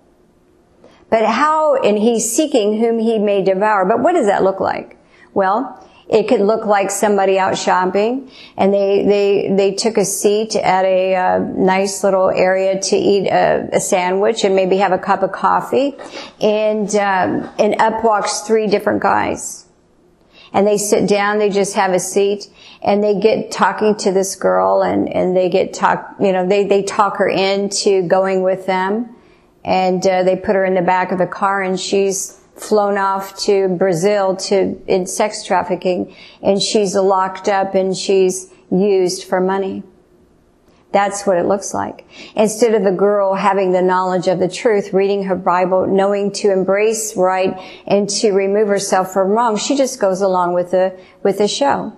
but 1.11 1.25
how, 1.25 1.77
and 1.77 1.99
he's 1.99 2.31
seeking 2.31 2.79
whom 2.79 2.99
he 2.99 3.19
may 3.19 3.43
devour. 3.43 3.85
But 3.85 4.01
what 4.01 4.13
does 4.13 4.27
that 4.27 4.43
look 4.43 4.61
like? 4.61 4.99
Well, 5.33 5.85
it 6.09 6.27
could 6.27 6.41
look 6.41 6.65
like 6.65 6.91
somebody 6.91 7.39
out 7.39 7.59
shopping 7.59 8.31
and 8.57 8.73
they, 8.73 9.05
they, 9.05 9.55
they 9.55 9.75
took 9.75 9.99
a 9.99 10.05
seat 10.05 10.57
at 10.57 10.85
a 10.85 11.15
uh, 11.15 11.39
nice 11.39 12.03
little 12.03 12.31
area 12.31 12.81
to 12.81 12.97
eat 12.97 13.29
a, 13.29 13.69
a, 13.75 13.81
sandwich 13.81 14.43
and 14.45 14.57
maybe 14.57 14.79
have 14.79 14.93
a 14.93 14.99
cup 14.99 15.23
of 15.23 15.33
coffee. 15.33 15.95
And, 16.41 16.89
um, 16.97 17.51
and 17.59 17.77
up 17.79 18.03
walks 18.03 18.41
three 18.41 18.67
different 18.69 19.03
guys. 19.03 19.68
And 20.53 20.67
they 20.67 20.79
sit 20.79 21.09
down, 21.09 21.39
they 21.39 21.51
just 21.51 21.75
have 21.75 21.93
a 21.93 22.01
seat 22.01 22.49
and 22.83 23.03
they 23.03 23.19
get 23.19 23.51
talking 23.51 23.97
to 23.97 24.13
this 24.13 24.35
girl 24.37 24.83
and, 24.83 25.09
and 25.09 25.37
they 25.37 25.49
get 25.49 25.75
talk, 25.75 26.15
you 26.21 26.33
know, 26.33 26.47
they, 26.47 26.65
they 26.65 26.83
talk 26.83 27.19
her 27.19 27.29
into 27.29 28.07
going 28.09 28.43
with 28.43 28.67
them 28.67 29.15
and 29.65 30.07
uh, 30.07 30.23
they 30.23 30.37
put 30.37 30.55
her 30.55 30.65
in 30.65 30.75
the 30.75 30.83
back 30.83 31.13
of 31.13 31.19
the 31.19 31.27
car 31.27 31.63
and 31.63 31.79
she's 31.79 32.41
flown 32.57 32.99
off 32.99 33.39
to 33.39 33.69
Brazil 33.69 34.37
to 34.37 34.81
in 34.87 35.07
sex 35.07 35.45
trafficking 35.45 36.15
and 36.43 36.63
she's 36.63 36.95
locked 36.95 37.49
up 37.49 37.75
and 37.75 37.97
she's 37.97 38.51
used 38.71 39.25
for 39.25 39.41
money. 39.41 39.83
That's 40.91 41.27
what 41.27 41.37
it 41.37 41.47
looks 41.47 41.75
like. 41.75 42.07
Instead 42.35 42.75
of 42.75 42.83
the 42.83 42.93
girl 42.93 43.35
having 43.35 43.73
the 43.73 43.83
knowledge 43.83 44.27
of 44.27 44.39
the 44.39 44.49
truth, 44.49 44.95
reading 44.95 45.25
her 45.25 45.37
Bible, 45.37 45.87
knowing 45.87 46.33
to 46.33 46.51
embrace 46.51 47.15
right 47.15 47.59
and 47.87 48.09
to 48.09 48.33
remove 48.33 48.69
herself 48.69 49.13
from 49.13 49.29
wrong, 49.29 49.57
she 49.57 49.77
just 49.77 50.01
goes 50.01 50.23
along 50.23 50.55
with 50.55 50.71
the, 50.71 50.99
with 51.23 51.39
the 51.39 51.49
show. 51.49 51.95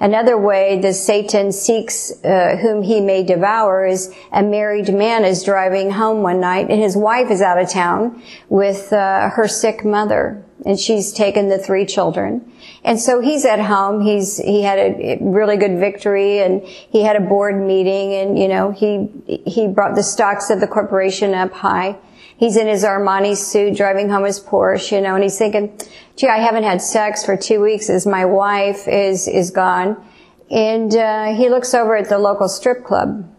Another 0.00 0.38
way 0.38 0.80
that 0.80 0.94
Satan 0.94 1.52
seeks 1.52 2.12
uh, 2.24 2.56
whom 2.56 2.82
he 2.82 3.00
may 3.00 3.22
devour 3.22 3.86
is 3.86 4.14
a 4.32 4.42
married 4.42 4.92
man 4.92 5.24
is 5.24 5.44
driving 5.44 5.90
home 5.90 6.22
one 6.22 6.40
night 6.40 6.70
and 6.70 6.80
his 6.80 6.96
wife 6.96 7.30
is 7.30 7.42
out 7.42 7.58
of 7.60 7.68
town 7.68 8.22
with 8.48 8.92
uh, 8.92 9.28
her 9.30 9.46
sick 9.46 9.84
mother 9.84 10.42
and 10.64 10.78
she's 10.78 11.12
taken 11.12 11.48
the 11.48 11.58
three 11.58 11.86
children. 11.86 12.52
And 12.84 12.98
so 13.00 13.20
he's 13.20 13.44
at 13.44 13.60
home. 13.60 14.00
He's 14.00 14.38
he 14.38 14.62
had 14.62 14.78
a 14.78 15.18
really 15.20 15.56
good 15.56 15.78
victory 15.78 16.40
and 16.40 16.62
he 16.62 17.02
had 17.02 17.16
a 17.16 17.20
board 17.20 17.60
meeting 17.60 18.14
and 18.14 18.38
you 18.38 18.48
know 18.48 18.70
he 18.70 19.10
he 19.46 19.68
brought 19.68 19.94
the 19.94 20.02
stocks 20.02 20.50
of 20.50 20.60
the 20.60 20.66
corporation 20.66 21.34
up 21.34 21.52
high. 21.52 21.98
He's 22.40 22.56
in 22.56 22.68
his 22.68 22.84
Armani 22.84 23.36
suit 23.36 23.76
driving 23.76 24.08
home 24.08 24.24
his 24.24 24.40
Porsche, 24.40 24.92
you 24.92 25.02
know, 25.02 25.14
and 25.14 25.22
he's 25.22 25.36
thinking, 25.36 25.78
gee, 26.16 26.26
I 26.26 26.38
haven't 26.38 26.62
had 26.62 26.80
sex 26.80 27.22
for 27.22 27.36
two 27.36 27.60
weeks 27.60 27.90
as 27.90 28.06
my 28.06 28.24
wife 28.24 28.88
is, 28.88 29.28
is 29.28 29.50
gone. 29.50 30.02
And, 30.50 30.96
uh, 30.96 31.34
he 31.34 31.50
looks 31.50 31.74
over 31.74 31.96
at 31.96 32.08
the 32.08 32.16
local 32.16 32.48
strip 32.48 32.82
club 32.82 33.30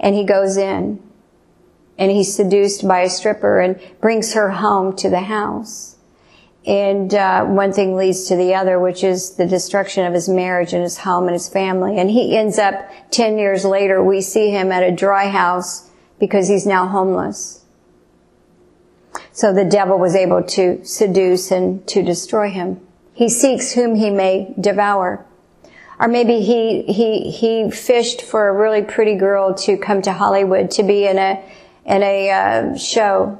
and 0.00 0.16
he 0.16 0.24
goes 0.24 0.56
in 0.56 1.00
and 1.96 2.10
he's 2.10 2.34
seduced 2.34 2.86
by 2.88 3.02
a 3.02 3.08
stripper 3.08 3.60
and 3.60 3.80
brings 4.00 4.34
her 4.34 4.50
home 4.50 4.96
to 4.96 5.08
the 5.08 5.20
house. 5.20 5.94
And 6.66 7.14
uh, 7.14 7.44
one 7.44 7.72
thing 7.72 7.94
leads 7.94 8.24
to 8.24 8.34
the 8.34 8.56
other, 8.56 8.80
which 8.80 9.04
is 9.04 9.36
the 9.36 9.46
destruction 9.46 10.04
of 10.04 10.14
his 10.14 10.28
marriage 10.28 10.72
and 10.72 10.82
his 10.82 10.98
home 10.98 11.26
and 11.28 11.34
his 11.34 11.48
family. 11.48 11.96
And 11.96 12.10
he 12.10 12.36
ends 12.36 12.58
up, 12.58 12.90
10 13.12 13.38
years 13.38 13.64
later, 13.64 14.02
we 14.02 14.20
see 14.20 14.50
him 14.50 14.72
at 14.72 14.82
a 14.82 14.90
dry 14.90 15.28
house 15.28 15.85
because 16.18 16.48
he's 16.48 16.66
now 16.66 16.86
homeless. 16.86 17.64
So 19.32 19.52
the 19.52 19.64
devil 19.64 19.98
was 19.98 20.14
able 20.14 20.42
to 20.42 20.84
seduce 20.84 21.50
and 21.50 21.86
to 21.88 22.02
destroy 22.02 22.50
him. 22.50 22.80
He 23.14 23.28
seeks 23.28 23.72
whom 23.72 23.94
he 23.94 24.10
may 24.10 24.54
devour. 24.60 25.24
Or 25.98 26.08
maybe 26.08 26.40
he, 26.40 26.82
he, 26.82 27.30
he 27.30 27.70
fished 27.70 28.22
for 28.22 28.48
a 28.48 28.52
really 28.52 28.82
pretty 28.82 29.14
girl 29.14 29.54
to 29.54 29.78
come 29.78 30.02
to 30.02 30.12
Hollywood 30.12 30.70
to 30.72 30.82
be 30.82 31.06
in 31.06 31.18
a, 31.18 31.42
in 31.86 32.02
a 32.02 32.30
uh, 32.30 32.76
show. 32.76 33.38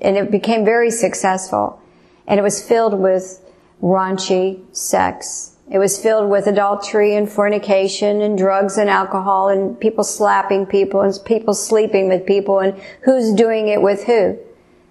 And 0.00 0.16
it 0.16 0.30
became 0.30 0.64
very 0.64 0.90
successful. 0.90 1.80
And 2.26 2.38
it 2.40 2.42
was 2.42 2.66
filled 2.66 2.94
with 2.94 3.40
raunchy 3.82 4.62
sex 4.74 5.51
it 5.70 5.78
was 5.78 5.98
filled 5.98 6.30
with 6.30 6.46
adultery 6.46 7.14
and 7.14 7.30
fornication 7.30 8.20
and 8.20 8.36
drugs 8.36 8.76
and 8.76 8.90
alcohol 8.90 9.48
and 9.48 9.78
people 9.78 10.04
slapping 10.04 10.66
people 10.66 11.00
and 11.00 11.18
people 11.24 11.54
sleeping 11.54 12.08
with 12.08 12.26
people 12.26 12.58
and 12.58 12.80
who's 13.02 13.32
doing 13.32 13.68
it 13.68 13.80
with 13.80 14.04
who. 14.04 14.38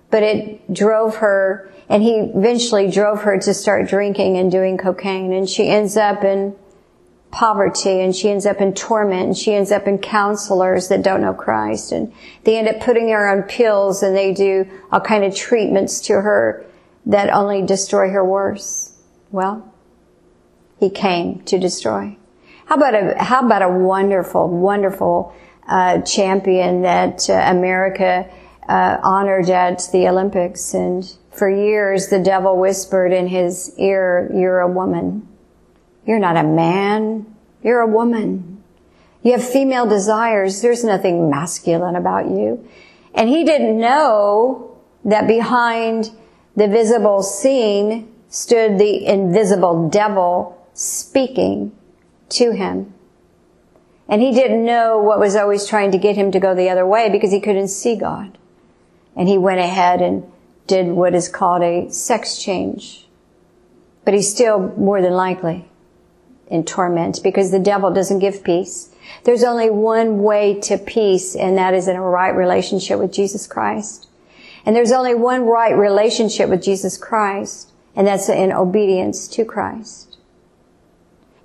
But 0.09 0.23
it 0.23 0.73
drove 0.73 1.17
her, 1.17 1.71
and 1.87 2.01
he 2.03 2.15
eventually 2.15 2.89
drove 2.89 3.21
her 3.23 3.37
to 3.39 3.53
start 3.53 3.89
drinking 3.89 4.37
and 4.37 4.51
doing 4.51 4.77
cocaine 4.77 5.33
and 5.33 5.49
she 5.49 5.67
ends 5.67 5.97
up 5.97 6.23
in 6.23 6.55
poverty 7.31 8.01
and 8.01 8.15
she 8.15 8.29
ends 8.29 8.45
up 8.45 8.61
in 8.61 8.73
torment 8.73 9.23
and 9.23 9.37
she 9.37 9.53
ends 9.53 9.71
up 9.71 9.87
in 9.87 9.97
counselors 9.97 10.89
that 10.89 11.01
don't 11.01 11.21
know 11.21 11.33
Christ 11.33 11.91
and 11.91 12.13
they 12.43 12.57
end 12.57 12.67
up 12.67 12.79
putting 12.81 13.09
her 13.09 13.27
on 13.27 13.43
pills 13.43 14.03
and 14.03 14.15
they 14.15 14.33
do 14.33 14.69
all 14.91 15.01
kind 15.01 15.23
of 15.23 15.35
treatments 15.35 16.01
to 16.01 16.13
her 16.13 16.65
that 17.05 17.29
only 17.29 17.61
destroy 17.61 18.09
her 18.09 18.23
worse. 18.23 18.97
Well, 19.31 19.70
he 20.81 20.89
came 20.89 21.39
to 21.43 21.59
destroy. 21.59 22.17
How 22.65 22.75
about 22.75 22.95
a, 22.95 23.23
how 23.23 23.45
about 23.45 23.61
a 23.61 23.69
wonderful, 23.69 24.49
wonderful 24.49 25.33
uh, 25.67 26.01
champion 26.01 26.81
that 26.81 27.29
uh, 27.29 27.33
America 27.33 28.27
uh, 28.67 28.97
honored 29.03 29.49
at 29.51 29.87
the 29.93 30.07
Olympics? 30.07 30.73
And 30.73 31.09
for 31.29 31.49
years, 31.49 32.07
the 32.07 32.19
devil 32.19 32.57
whispered 32.57 33.13
in 33.13 33.27
his 33.27 33.71
ear, 33.77 34.31
"You're 34.33 34.61
a 34.61 34.67
woman. 34.67 35.27
You're 36.05 36.19
not 36.19 36.35
a 36.35 36.43
man. 36.43 37.27
You're 37.61 37.81
a 37.81 37.87
woman. 37.87 38.63
You 39.21 39.33
have 39.33 39.47
female 39.47 39.85
desires. 39.85 40.61
There's 40.61 40.83
nothing 40.83 41.29
masculine 41.29 41.95
about 41.95 42.25
you." 42.25 42.67
And 43.13 43.29
he 43.29 43.43
didn't 43.43 43.77
know 43.77 44.79
that 45.05 45.27
behind 45.27 46.09
the 46.55 46.67
visible 46.67 47.21
scene 47.21 48.11
stood 48.29 48.79
the 48.79 49.05
invisible 49.05 49.89
devil 49.89 50.57
speaking 50.73 51.71
to 52.29 52.51
him. 52.51 52.93
And 54.07 54.21
he 54.21 54.33
didn't 54.33 54.65
know 54.65 54.97
what 54.97 55.19
was 55.19 55.35
always 55.35 55.67
trying 55.67 55.91
to 55.91 55.97
get 55.97 56.15
him 56.15 56.31
to 56.31 56.39
go 56.39 56.53
the 56.53 56.69
other 56.69 56.85
way 56.85 57.09
because 57.09 57.31
he 57.31 57.39
couldn't 57.39 57.69
see 57.69 57.95
God. 57.95 58.37
And 59.15 59.27
he 59.27 59.37
went 59.37 59.59
ahead 59.59 60.01
and 60.01 60.29
did 60.67 60.87
what 60.87 61.15
is 61.15 61.29
called 61.29 61.63
a 61.63 61.89
sex 61.91 62.41
change. 62.41 63.07
But 64.03 64.13
he's 64.13 64.31
still 64.31 64.73
more 64.77 65.01
than 65.01 65.13
likely 65.13 65.69
in 66.47 66.65
torment 66.65 67.21
because 67.23 67.51
the 67.51 67.59
devil 67.59 67.91
doesn't 67.91 68.19
give 68.19 68.43
peace. 68.43 68.89
There's 69.23 69.43
only 69.43 69.69
one 69.69 70.21
way 70.21 70.59
to 70.61 70.77
peace 70.77 71.35
and 71.35 71.57
that 71.57 71.73
is 71.73 71.87
in 71.87 71.95
a 71.95 72.01
right 72.01 72.35
relationship 72.35 72.99
with 72.99 73.13
Jesus 73.13 73.47
Christ. 73.47 74.07
And 74.65 74.75
there's 74.75 74.91
only 74.91 75.15
one 75.15 75.45
right 75.45 75.75
relationship 75.75 76.49
with 76.49 76.61
Jesus 76.61 76.97
Christ 76.97 77.71
and 77.95 78.05
that's 78.05 78.29
in 78.29 78.51
obedience 78.51 79.27
to 79.29 79.45
Christ. 79.45 80.10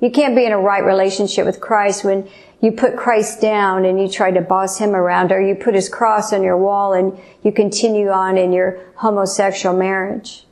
You 0.00 0.10
can't 0.10 0.36
be 0.36 0.44
in 0.44 0.52
a 0.52 0.58
right 0.58 0.84
relationship 0.84 1.46
with 1.46 1.60
Christ 1.60 2.04
when 2.04 2.28
you 2.60 2.72
put 2.72 2.96
Christ 2.96 3.40
down 3.40 3.84
and 3.84 4.00
you 4.00 4.08
try 4.08 4.30
to 4.30 4.40
boss 4.40 4.78
him 4.78 4.94
around 4.94 5.32
or 5.32 5.40
you 5.40 5.54
put 5.54 5.74
his 5.74 5.88
cross 5.88 6.32
on 6.32 6.42
your 6.42 6.56
wall 6.56 6.92
and 6.92 7.18
you 7.42 7.52
continue 7.52 8.10
on 8.10 8.36
in 8.36 8.52
your 8.52 8.78
homosexual 8.96 9.76
marriage. 9.76 10.44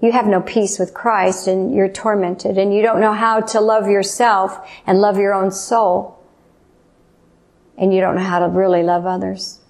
You 0.00 0.12
have 0.12 0.26
no 0.26 0.40
peace 0.40 0.78
with 0.78 0.94
Christ 0.94 1.46
and 1.46 1.74
you're 1.74 1.88
tormented 1.88 2.58
and 2.58 2.72
you 2.72 2.82
don't 2.82 3.00
know 3.00 3.12
how 3.12 3.40
to 3.40 3.60
love 3.60 3.88
yourself 3.88 4.68
and 4.86 5.00
love 5.00 5.18
your 5.18 5.34
own 5.34 5.50
soul. 5.50 6.16
And 7.76 7.92
you 7.94 8.00
don't 8.00 8.14
know 8.14 8.22
how 8.22 8.38
to 8.38 8.48
really 8.48 8.82
love 8.82 9.06
others. 9.06 9.60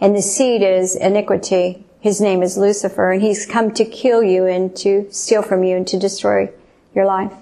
And 0.00 0.14
the 0.14 0.22
seed 0.22 0.62
is 0.62 0.94
iniquity. 0.94 1.85
His 2.06 2.20
name 2.20 2.40
is 2.40 2.56
Lucifer, 2.56 3.10
and 3.10 3.20
he's 3.20 3.46
come 3.46 3.72
to 3.72 3.84
kill 3.84 4.22
you 4.22 4.46
and 4.46 4.76
to 4.76 5.08
steal 5.10 5.42
from 5.42 5.64
you 5.64 5.76
and 5.76 5.84
to 5.88 5.98
destroy 5.98 6.52
your 6.94 7.04
life. 7.04 7.32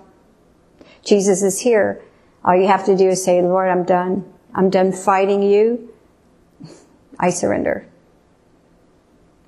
Jesus 1.04 1.42
is 1.42 1.60
here. 1.60 2.02
All 2.42 2.56
you 2.56 2.66
have 2.66 2.86
to 2.86 2.96
do 2.96 3.10
is 3.10 3.22
say, 3.22 3.42
Lord, 3.42 3.68
I'm 3.68 3.84
done. 3.84 4.24
I'm 4.54 4.70
done 4.70 4.90
fighting 4.90 5.42
you. 5.42 5.92
I 7.18 7.28
surrender. 7.28 7.86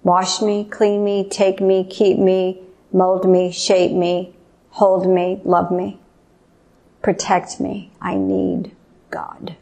Wash 0.02 0.42
me, 0.42 0.68
clean 0.70 1.02
me, 1.02 1.26
take 1.26 1.62
me, 1.62 1.86
keep 1.88 2.18
me, 2.18 2.60
mold 2.92 3.26
me, 3.26 3.50
shape 3.50 3.92
me, 3.92 4.36
hold 4.68 5.08
me, 5.08 5.40
love 5.44 5.70
me, 5.70 5.98
protect 7.00 7.58
me. 7.58 7.90
I 8.02 8.16
need 8.16 8.76
God. 9.10 9.56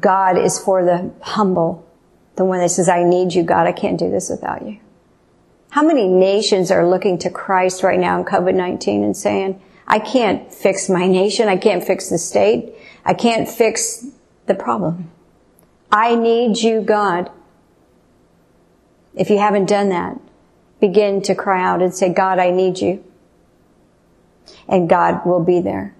God 0.00 0.36
is 0.36 0.58
for 0.58 0.84
the 0.84 1.12
humble, 1.20 1.87
the 2.38 2.44
one 2.44 2.60
that 2.60 2.70
says, 2.70 2.88
I 2.88 3.02
need 3.02 3.34
you, 3.34 3.42
God. 3.42 3.66
I 3.66 3.72
can't 3.72 3.98
do 3.98 4.08
this 4.10 4.30
without 4.30 4.64
you. 4.64 4.78
How 5.70 5.82
many 5.82 6.06
nations 6.06 6.70
are 6.70 6.88
looking 6.88 7.18
to 7.18 7.30
Christ 7.30 7.82
right 7.82 7.98
now 7.98 8.18
in 8.18 8.24
COVID-19 8.24 9.04
and 9.04 9.16
saying, 9.16 9.60
I 9.88 9.98
can't 9.98 10.52
fix 10.54 10.88
my 10.88 11.08
nation. 11.08 11.48
I 11.48 11.56
can't 11.56 11.82
fix 11.82 12.08
the 12.08 12.16
state. 12.16 12.74
I 13.04 13.14
can't 13.14 13.48
fix 13.48 14.06
the 14.46 14.54
problem. 14.54 15.10
I 15.90 16.14
need 16.14 16.58
you, 16.58 16.80
God. 16.80 17.30
If 19.14 19.30
you 19.30 19.38
haven't 19.38 19.66
done 19.66 19.88
that, 19.88 20.20
begin 20.80 21.20
to 21.22 21.34
cry 21.34 21.62
out 21.62 21.82
and 21.82 21.92
say, 21.92 22.12
God, 22.12 22.38
I 22.38 22.50
need 22.50 22.78
you. 22.78 23.04
And 24.68 24.88
God 24.88 25.26
will 25.26 25.42
be 25.42 25.60
there. 25.60 25.94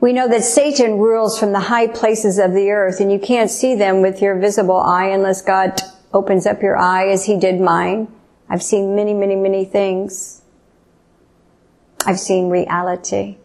We 0.00 0.14
know 0.14 0.28
that 0.28 0.44
Satan 0.44 0.98
rules 0.98 1.38
from 1.38 1.52
the 1.52 1.60
high 1.60 1.86
places 1.86 2.38
of 2.38 2.52
the 2.52 2.70
earth 2.70 3.00
and 3.00 3.12
you 3.12 3.18
can't 3.18 3.50
see 3.50 3.74
them 3.74 4.00
with 4.00 4.22
your 4.22 4.38
visible 4.38 4.80
eye 4.80 5.08
unless 5.08 5.42
God 5.42 5.78
opens 6.14 6.46
up 6.46 6.62
your 6.62 6.76
eye 6.76 7.08
as 7.08 7.26
he 7.26 7.38
did 7.38 7.60
mine. 7.60 8.08
I've 8.48 8.62
seen 8.62 8.96
many, 8.96 9.12
many, 9.12 9.36
many 9.36 9.66
things. 9.66 10.40
I've 12.06 12.18
seen 12.18 12.48
reality. 12.48 13.36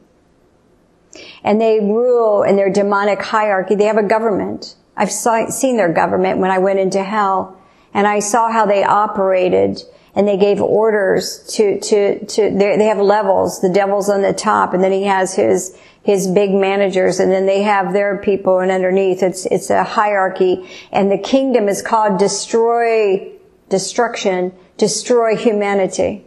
And 1.43 1.59
they 1.59 1.79
rule 1.81 2.43
in 2.43 2.55
their 2.55 2.71
demonic 2.71 3.21
hierarchy. 3.21 3.75
They 3.75 3.85
have 3.85 3.97
a 3.97 4.03
government. 4.03 4.75
I've 4.95 5.11
saw, 5.11 5.49
seen 5.49 5.75
their 5.75 5.91
government 5.91 6.39
when 6.39 6.51
I 6.51 6.59
went 6.59 6.79
into 6.79 7.03
hell 7.03 7.59
and 7.93 8.07
I 8.07 8.19
saw 8.19 8.49
how 8.49 8.65
they 8.65 8.83
operated 8.83 9.81
and 10.15 10.27
they 10.27 10.37
gave 10.37 10.61
orders 10.61 11.39
to, 11.55 11.79
to, 11.81 12.25
to, 12.25 12.49
they 12.49 12.85
have 12.85 12.99
levels. 12.99 13.61
The 13.61 13.69
devil's 13.69 14.09
on 14.09 14.21
the 14.21 14.33
top 14.33 14.73
and 14.73 14.83
then 14.83 14.93
he 14.93 15.03
has 15.03 15.35
his, 15.35 15.77
his 16.03 16.27
big 16.27 16.51
managers 16.51 17.19
and 17.19 17.31
then 17.31 17.45
they 17.45 17.63
have 17.63 17.91
their 17.91 18.17
people 18.17 18.59
and 18.59 18.71
underneath 18.71 19.21
it's, 19.21 19.45
it's 19.47 19.69
a 19.69 19.83
hierarchy 19.83 20.69
and 20.91 21.11
the 21.11 21.17
kingdom 21.17 21.67
is 21.67 21.81
called 21.81 22.17
destroy, 22.17 23.29
destruction, 23.69 24.53
destroy 24.77 25.35
humanity. 25.35 26.25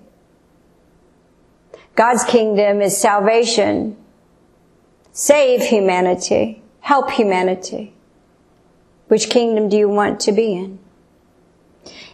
God's 1.96 2.24
kingdom 2.24 2.80
is 2.80 2.96
salvation. 2.96 3.96
Save 5.12 5.62
humanity. 5.62 6.62
Help 6.80 7.10
humanity. 7.10 7.92
Which 9.08 9.30
kingdom 9.30 9.68
do 9.68 9.76
you 9.76 9.88
want 9.88 10.20
to 10.20 10.32
be 10.32 10.52
in? 10.52 10.78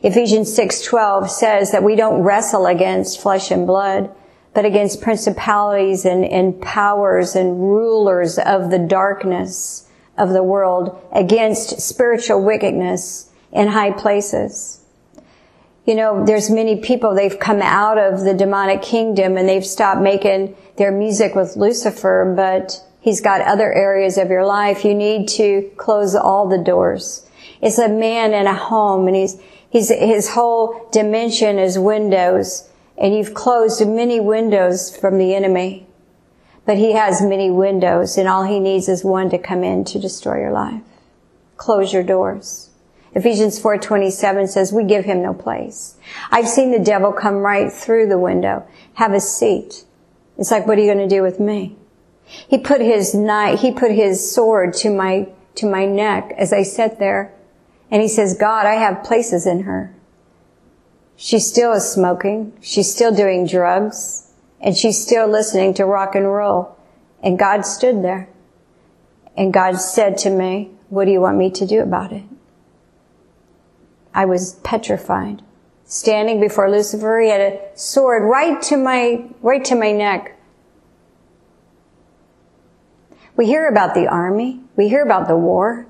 Ephesians 0.02 0.52
6:12 0.56 1.30
says 1.30 1.72
that 1.72 1.82
we 1.82 1.96
don't 1.96 2.22
wrestle 2.22 2.66
against 2.66 3.20
flesh 3.20 3.50
and 3.50 3.66
blood, 3.66 4.10
but 4.52 4.64
against 4.64 5.00
principalities 5.00 6.04
and, 6.04 6.24
and 6.24 6.60
powers 6.60 7.34
and 7.34 7.60
rulers 7.60 8.38
of 8.38 8.70
the 8.70 8.78
darkness 8.78 9.86
of 10.16 10.30
the 10.30 10.42
world, 10.42 10.96
against 11.12 11.80
spiritual 11.80 12.40
wickedness 12.40 13.30
in 13.52 13.68
high 13.68 13.90
places. 13.90 14.80
You 15.86 15.94
know, 15.94 16.24
there's 16.24 16.50
many 16.50 16.76
people, 16.80 17.14
they've 17.14 17.38
come 17.38 17.60
out 17.60 17.98
of 17.98 18.20
the 18.20 18.32
demonic 18.32 18.80
kingdom 18.80 19.36
and 19.36 19.46
they've 19.48 19.66
stopped 19.66 20.00
making 20.00 20.56
their 20.76 20.90
music 20.90 21.34
with 21.34 21.56
Lucifer, 21.56 22.32
but 22.34 22.82
he's 23.00 23.20
got 23.20 23.42
other 23.42 23.70
areas 23.70 24.16
of 24.16 24.30
your 24.30 24.46
life. 24.46 24.84
You 24.84 24.94
need 24.94 25.28
to 25.30 25.70
close 25.76 26.14
all 26.14 26.48
the 26.48 26.58
doors. 26.58 27.28
It's 27.60 27.78
a 27.78 27.88
man 27.88 28.32
in 28.32 28.46
a 28.46 28.54
home 28.54 29.06
and 29.08 29.16
he's, 29.16 29.38
he's, 29.74 29.90
his 29.90 30.30
whole 30.30 30.88
dimension 30.92 31.58
is 31.58 31.78
windows 31.78 32.70
and 32.96 33.14
you've 33.14 33.34
closed 33.34 33.86
many 33.86 34.20
windows 34.20 34.96
from 34.96 35.18
the 35.18 35.34
enemy. 35.34 35.86
But 36.64 36.78
he 36.78 36.92
has 36.92 37.20
many 37.20 37.50
windows 37.50 38.16
and 38.16 38.26
all 38.26 38.44
he 38.44 38.60
needs 38.60 38.88
is 38.88 39.04
one 39.04 39.28
to 39.30 39.36
come 39.36 39.62
in 39.62 39.84
to 39.86 39.98
destroy 39.98 40.38
your 40.38 40.52
life. 40.52 40.80
Close 41.58 41.92
your 41.92 42.04
doors. 42.04 42.70
Ephesians 43.14 43.60
4:27 43.60 44.48
says 44.48 44.72
we 44.72 44.84
give 44.84 45.04
him 45.04 45.22
no 45.22 45.34
place. 45.34 45.96
I've 46.30 46.48
seen 46.48 46.70
the 46.70 46.78
devil 46.78 47.12
come 47.12 47.36
right 47.38 47.70
through 47.70 48.08
the 48.08 48.18
window. 48.18 48.64
Have 48.94 49.12
a 49.12 49.20
seat. 49.20 49.84
It's 50.38 50.50
like 50.50 50.66
what 50.66 50.78
are 50.78 50.80
you 50.80 50.92
going 50.92 51.08
to 51.08 51.14
do 51.14 51.22
with 51.22 51.38
me? 51.38 51.76
He 52.24 52.58
put 52.58 52.80
his 52.80 53.14
knife, 53.14 53.60
he 53.60 53.72
put 53.72 53.90
his 53.90 54.32
sword 54.32 54.72
to 54.74 54.90
my 54.90 55.28
to 55.56 55.66
my 55.66 55.84
neck 55.84 56.32
as 56.38 56.52
I 56.52 56.62
sat 56.62 56.98
there 56.98 57.33
and 57.94 58.02
he 58.02 58.08
says, 58.08 58.34
"God, 58.34 58.66
I 58.66 58.74
have 58.74 59.04
places 59.04 59.46
in 59.46 59.60
her. 59.60 59.94
She 61.14 61.38
still 61.38 61.72
is 61.72 61.88
smoking, 61.88 62.52
she's 62.60 62.92
still 62.92 63.14
doing 63.14 63.46
drugs, 63.46 64.32
and 64.60 64.76
she's 64.76 65.00
still 65.00 65.28
listening 65.28 65.74
to 65.74 65.86
rock 65.86 66.16
and 66.16 66.26
roll." 66.26 66.74
And 67.22 67.38
God 67.38 67.64
stood 67.64 68.02
there. 68.02 68.28
And 69.36 69.52
God 69.52 69.76
said 69.80 70.18
to 70.18 70.30
me, 70.30 70.72
"What 70.88 71.04
do 71.04 71.12
you 71.12 71.20
want 71.20 71.38
me 71.38 71.50
to 71.52 71.64
do 71.64 71.82
about 71.82 72.10
it?" 72.12 72.24
I 74.12 74.24
was 74.24 74.54
petrified. 74.64 75.42
Standing 75.84 76.40
before 76.40 76.68
Lucifer, 76.68 77.20
he 77.20 77.30
had 77.30 77.40
a 77.40 77.60
sword 77.74 78.24
right 78.24 78.60
to 78.62 78.76
my, 78.76 79.24
right 79.40 79.64
to 79.66 79.76
my 79.76 79.92
neck. 79.92 80.32
We 83.36 83.46
hear 83.46 83.68
about 83.68 83.94
the 83.94 84.08
army. 84.08 84.64
We 84.74 84.88
hear 84.88 85.04
about 85.04 85.28
the 85.28 85.36
war. 85.36 85.86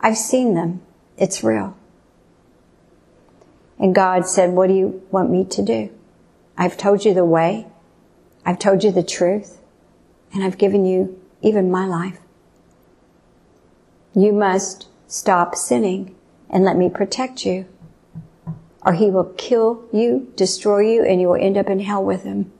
I've 0.00 0.18
seen 0.18 0.52
them. 0.52 0.82
It's 1.20 1.44
real. 1.44 1.76
And 3.78 3.94
God 3.94 4.26
said, 4.26 4.50
what 4.50 4.68
do 4.68 4.74
you 4.74 5.06
want 5.10 5.30
me 5.30 5.44
to 5.44 5.62
do? 5.62 5.90
I've 6.56 6.76
told 6.76 7.04
you 7.04 7.14
the 7.14 7.24
way. 7.24 7.66
I've 8.44 8.58
told 8.58 8.82
you 8.82 8.90
the 8.90 9.02
truth. 9.02 9.60
And 10.32 10.42
I've 10.42 10.58
given 10.58 10.84
you 10.86 11.20
even 11.42 11.70
my 11.70 11.86
life. 11.86 12.18
You 14.14 14.32
must 14.32 14.88
stop 15.06 15.54
sinning 15.54 16.14
and 16.48 16.64
let 16.64 16.76
me 16.76 16.88
protect 16.88 17.44
you. 17.44 17.66
Or 18.82 18.94
he 18.94 19.10
will 19.10 19.34
kill 19.36 19.84
you, 19.92 20.32
destroy 20.36 20.80
you, 20.80 21.04
and 21.04 21.20
you 21.20 21.28
will 21.28 21.40
end 21.40 21.58
up 21.58 21.68
in 21.68 21.80
hell 21.80 22.02
with 22.02 22.24
him. 22.24 22.50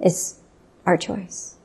It's 0.00 0.38
our 0.84 0.96
choice. 0.96 1.55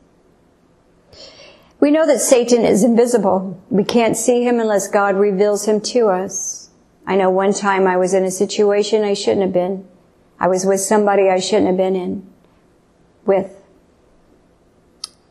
We 1.82 1.90
know 1.90 2.06
that 2.06 2.22
Satan 2.22 2.64
is 2.64 2.84
invisible. 2.84 3.60
We 3.72 3.84
can't 3.84 4.16
see 4.16 4.44
him 4.44 4.60
unless 4.60 4.88
God 4.88 5.16
reveals 5.16 5.66
him 5.66 5.82
to 5.82 6.10
us. 6.10 6.70
I 7.08 7.16
know 7.16 7.32
one 7.32 7.54
time 7.54 7.88
I 7.88 7.98
was 7.98 8.14
in 8.14 8.24
a 8.24 8.30
situation 8.30 9.04
I 9.04 9.16
shouldn't 9.16 9.42
have 9.42 9.52
been. 9.52 9.88
I 10.40 10.48
was 10.48 10.64
with 10.64 10.80
somebody 10.80 11.28
I 11.28 11.40
shouldn't 11.40 11.66
have 11.66 11.78
been 11.78 11.96
in 11.96 12.32
with 13.26 13.58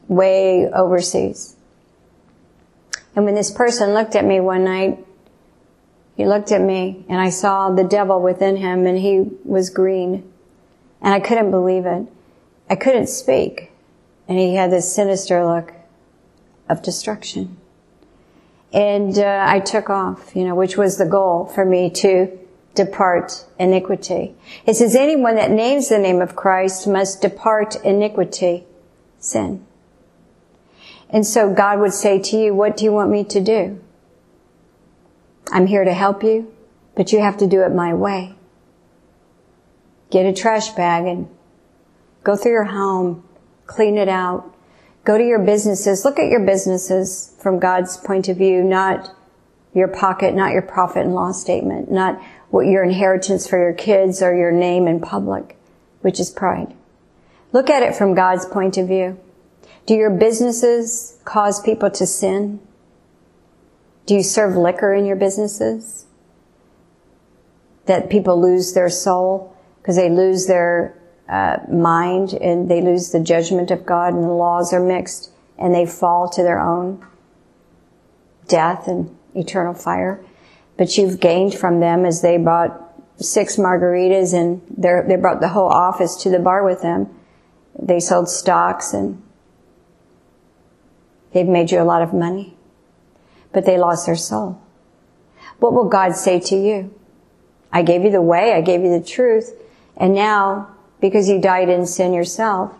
way 0.09 0.69
overseas. 0.69 1.55
And 3.15 3.25
when 3.25 3.37
this 3.37 3.53
person 3.53 3.95
looked 3.95 4.17
at 4.17 4.25
me 4.25 4.41
one 4.41 4.65
night, 4.65 4.99
he 6.17 6.27
looked 6.27 6.51
at 6.51 6.61
me 6.61 7.05
and 7.09 7.21
I 7.21 7.31
saw 7.31 7.71
the 7.71 7.85
devil 7.85 8.21
within 8.21 8.57
him 8.57 8.87
and 8.87 8.99
he 8.99 9.31
was 9.45 9.71
green. 9.71 10.29
And 11.01 11.15
I 11.15 11.21
couldn't 11.21 11.53
believe 11.53 11.87
it. 11.87 12.09
I 12.69 12.75
couldn't 12.75 13.07
speak. 13.07 13.71
And 14.27 14.37
he 14.37 14.57
had 14.57 14.73
this 14.73 14.93
sinister 14.93 15.47
look 15.47 15.75
of 16.71 16.83
destruction. 16.83 17.57
And 18.73 19.19
uh, 19.19 19.45
I 19.49 19.61
took 19.61 19.91
off, 19.91 20.35
you 20.37 20.45
know, 20.45 20.55
which 20.55 20.77
was 20.77 20.97
the 20.97 21.07
goal 21.07 21.47
for 21.47 21.65
me 21.65 21.91
to 21.91 22.39
depart 22.75 23.45
iniquity. 23.59 24.35
It 24.65 24.75
says 24.75 24.95
anyone 24.95 25.35
that 25.35 25.51
names 25.51 25.89
the 25.89 25.99
name 25.99 26.23
of 26.23 26.37
Christ 26.37 26.87
must 26.87 27.21
depart 27.21 27.77
iniquity, 27.85 28.65
sin. 29.19 29.67
And 31.11 31.27
so 31.27 31.53
God 31.53 31.81
would 31.81 31.93
say 31.93 32.21
to 32.21 32.37
you, 32.37 32.55
what 32.55 32.77
do 32.77 32.85
you 32.85 32.93
want 32.93 33.11
me 33.11 33.25
to 33.25 33.41
do? 33.41 33.81
I'm 35.51 35.67
here 35.67 35.85
to 35.85 35.93
help 35.93 36.23
you, 36.23 36.55
but 36.95 37.13
you 37.13 37.21
have 37.21 37.39
to 37.39 37.49
do 37.49 37.63
it 37.63 37.75
my 37.75 37.93
way. 37.93 38.37
Get 40.11 40.27
a 40.27 40.33
trash 40.33 40.71
bag 40.71 41.07
and 41.07 41.29
go 42.23 42.37
through 42.37 42.53
your 42.53 42.65
home, 42.65 43.25
clean 43.67 43.99
it 43.99 44.09
out, 44.09 44.55
go 45.05 45.19
to 45.19 45.25
your 45.25 45.39
businesses, 45.39 46.05
look 46.05 46.19
at 46.19 46.29
your 46.29 46.45
businesses 46.45 47.35
from 47.39 47.59
God's 47.59 47.97
point 47.97 48.29
of 48.29 48.37
view, 48.37 48.63
not 48.63 49.15
your 49.73 49.89
pocket, 49.89 50.35
not 50.35 50.53
your 50.53 50.63
profit 50.63 51.05
and 51.05 51.15
loss 51.15 51.41
statement, 51.41 51.91
not 51.91 52.21
what 52.51 52.67
your 52.67 52.83
inheritance 52.83 53.47
for 53.47 53.59
your 53.59 53.73
kids 53.73 54.23
or 54.23 54.35
your 54.35 54.53
name 54.53 54.87
in 54.89 55.01
public, 55.01 55.57
which 56.01 56.19
is 56.19 56.31
pride. 56.31 56.75
Look 57.53 57.71
at 57.71 57.83
it 57.83 57.95
from 57.95 58.15
God's 58.15 58.47
point 58.47 58.77
of 58.77 58.89
view. 58.89 59.19
Do 59.87 59.95
your 59.95 60.11
businesses 60.11 61.19
cause 61.25 61.61
people 61.61 61.91
to 61.91 62.07
sin? 62.07 62.61
Do 64.07 64.15
you 64.15 64.23
serve 64.23 64.57
liquor 64.57 64.95
in 64.95 65.05
your 65.05 65.17
businesses? 65.17 66.07
That 67.87 68.11
people 68.11 68.41
lose 68.41 68.73
their 68.73 68.91
soul 68.91 69.57
because 69.81 69.97
they 69.97 70.11
lose 70.11 70.47
their 70.47 71.00
uh, 71.31 71.59
mind 71.71 72.33
and 72.35 72.69
they 72.69 72.83
lose 72.83 73.11
the 73.13 73.21
judgment 73.21 73.71
of 73.71 73.87
God 73.87 74.15
and 74.15 74.25
the 74.25 74.29
laws 74.29 74.73
are 74.73 74.81
mixed 74.81 75.31
and 75.59 75.73
they 75.73 75.87
fall 75.87 76.29
to 76.31 76.43
their 76.43 76.59
own 76.59 77.07
death 78.49 78.89
and 78.89 79.17
eternal 79.35 79.73
fire. 79.73 80.25
But 80.77 80.99
you've 80.99 81.21
gained 81.21 81.55
from 81.55 81.79
them 81.79 82.05
as 82.05 82.21
they 82.21 82.37
bought 82.37 82.93
six 83.17 83.57
margaritas 83.57 84.35
and 84.35 84.61
they 84.77 85.01
they 85.07 85.17
brought 85.17 85.41
the 85.41 85.49
whole 85.49 85.69
office 85.69 86.17
to 86.23 86.31
the 86.31 86.41
bar 86.41 86.65
with 86.65 86.83
them. 86.83 87.09
They 87.81 88.01
sold 88.01 88.29
stocks 88.29 88.93
and 88.93 89.23
they've 91.33 91.47
made 91.47 91.71
you 91.71 91.81
a 91.81 91.85
lot 91.85 92.03
of 92.03 92.13
money, 92.13 92.57
but 93.53 93.67
they 93.67 93.79
lost 93.79 94.07
their 94.07 94.17
soul. 94.17 94.61
What 95.61 95.75
will 95.75 95.89
God 95.89 96.17
say 96.17 96.41
to 96.41 96.57
you? 96.57 96.93
I 97.73 97.83
gave 97.83 98.03
you 98.03 98.11
the 98.11 98.23
way, 98.23 98.53
I 98.55 98.63
gave 98.63 98.81
you 98.81 98.99
the 98.99 99.05
truth, 99.05 99.55
and 99.97 100.13
now, 100.13 100.75
because 101.01 101.29
you 101.29 101.41
died 101.41 101.69
in 101.69 101.87
sin 101.87 102.13
yourself, 102.13 102.75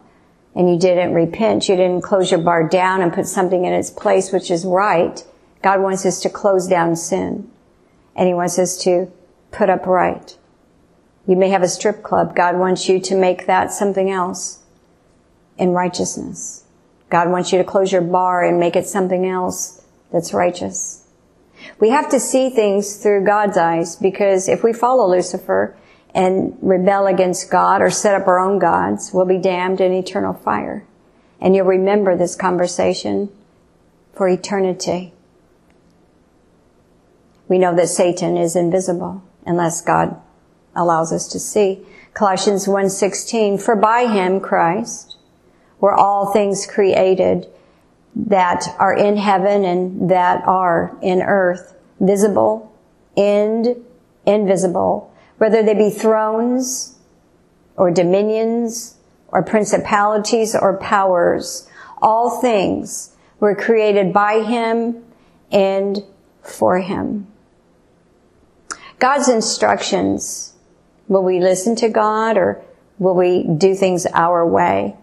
and 0.55 0.69
you 0.69 0.79
didn't 0.79 1.15
repent, 1.15 1.69
you 1.69 1.77
didn't 1.77 2.03
close 2.03 2.31
your 2.31 2.41
bar 2.41 2.69
down 2.69 3.03
and 3.03 3.13
put 3.13 3.27
something 3.27 3.65
in 3.65 3.73
its 3.73 3.91
place 3.91 4.33
which 4.33 4.51
is 4.51 4.65
right, 4.65 5.25
God 5.63 5.81
wants 5.81 6.05
us 6.05 6.21
to 6.23 6.31
close 6.31 6.67
down 6.67 6.97
sin. 6.97 7.51
And 8.17 8.27
He 8.27 8.35
wants 8.35 8.59
us 8.59 8.77
to 8.85 9.11
put 9.53 9.71
up 9.71 9.87
right. 9.87 10.37
You 11.27 11.37
may 11.37 11.51
have 11.51 11.63
a 11.63 11.69
strip 11.69 12.03
club. 12.03 12.35
God 12.35 12.59
wants 12.59 12.89
you 12.89 12.99
to 13.01 13.15
make 13.15 13.47
that 13.47 13.73
something 13.73 14.11
else 14.11 14.61
in 15.59 15.71
righteousness. 15.71 16.65
God 17.11 17.31
wants 17.31 17.53
you 17.53 17.59
to 17.59 17.65
close 17.65 17.93
your 17.93 18.03
bar 18.03 18.45
and 18.45 18.59
make 18.59 18.75
it 18.75 18.87
something 18.87 19.27
else 19.27 19.83
that's 20.13 20.33
righteous. 20.33 21.07
We 21.79 21.91
have 21.91 22.11
to 22.11 22.21
see 22.21 22.51
things 22.51 22.97
through 22.97 23.25
God's 23.25 23.57
eyes 23.57 23.97
because 23.97 24.49
if 24.49 24.65
we 24.65 24.73
follow 24.73 25.09
Lucifer 25.09 25.77
and 26.15 26.57
rebel 26.61 27.07
against 27.07 27.51
God 27.51 27.83
or 27.83 27.91
set 27.91 28.21
up 28.21 28.27
our 28.27 28.39
own 28.39 28.59
gods, 28.59 29.11
we'll 29.13 29.27
be 29.27 29.39
damned 29.39 29.81
in 29.81 29.93
eternal 29.93 30.35
fire. 30.35 30.85
And 31.41 31.55
you'll 31.55 31.67
remember 31.67 32.17
this 32.17 32.35
conversation 32.35 33.31
for 34.13 34.29
eternity. 34.29 35.13
We 37.49 37.59
know 37.59 37.75
that 37.75 37.89
Satan 37.89 38.37
is 38.37 38.55
invisible 38.57 39.23
unless 39.47 39.81
God 39.81 40.21
allows 40.75 41.13
us 41.13 41.29
to 41.29 41.41
see. 41.41 41.85
Colossians 42.15 42.67
1:16 42.67 43.59
For 43.59 43.75
by 43.77 44.07
him 44.07 44.41
Christ 44.41 45.17
were 45.81 45.95
all 45.95 46.33
things 46.33 46.67
created 46.67 47.47
that 48.15 48.75
are 48.79 48.95
in 48.95 49.17
heaven 49.17 49.65
and 49.65 50.11
that 50.11 50.47
are 50.47 50.97
in 51.01 51.23
earth, 51.23 51.75
visible 52.01 52.73
and 53.17 53.77
invisible, 54.27 55.10
whether 55.41 55.63
they 55.63 55.73
be 55.73 55.89
thrones 55.89 56.99
or 57.75 57.91
dominions 57.91 58.97
or 59.29 59.43
principalities 59.43 60.55
or 60.55 60.77
powers. 60.77 61.67
All 62.03 62.43
things 62.43 63.17
were 63.39 63.55
created 63.55 64.13
by 64.13 64.43
him 64.43 65.03
and 65.51 66.05
for 66.43 66.81
him. 66.81 67.27
God's 68.99 69.31
instructions. 69.31 70.53
Will 71.09 71.25
we 71.25 71.41
listen 71.41 71.75
to 71.77 71.89
God 71.89 72.37
or 72.37 72.61
will 72.99 73.15
we 73.15 73.45
do 73.45 73.75
things 73.75 74.05
our 74.13 74.47
way? 74.47 74.95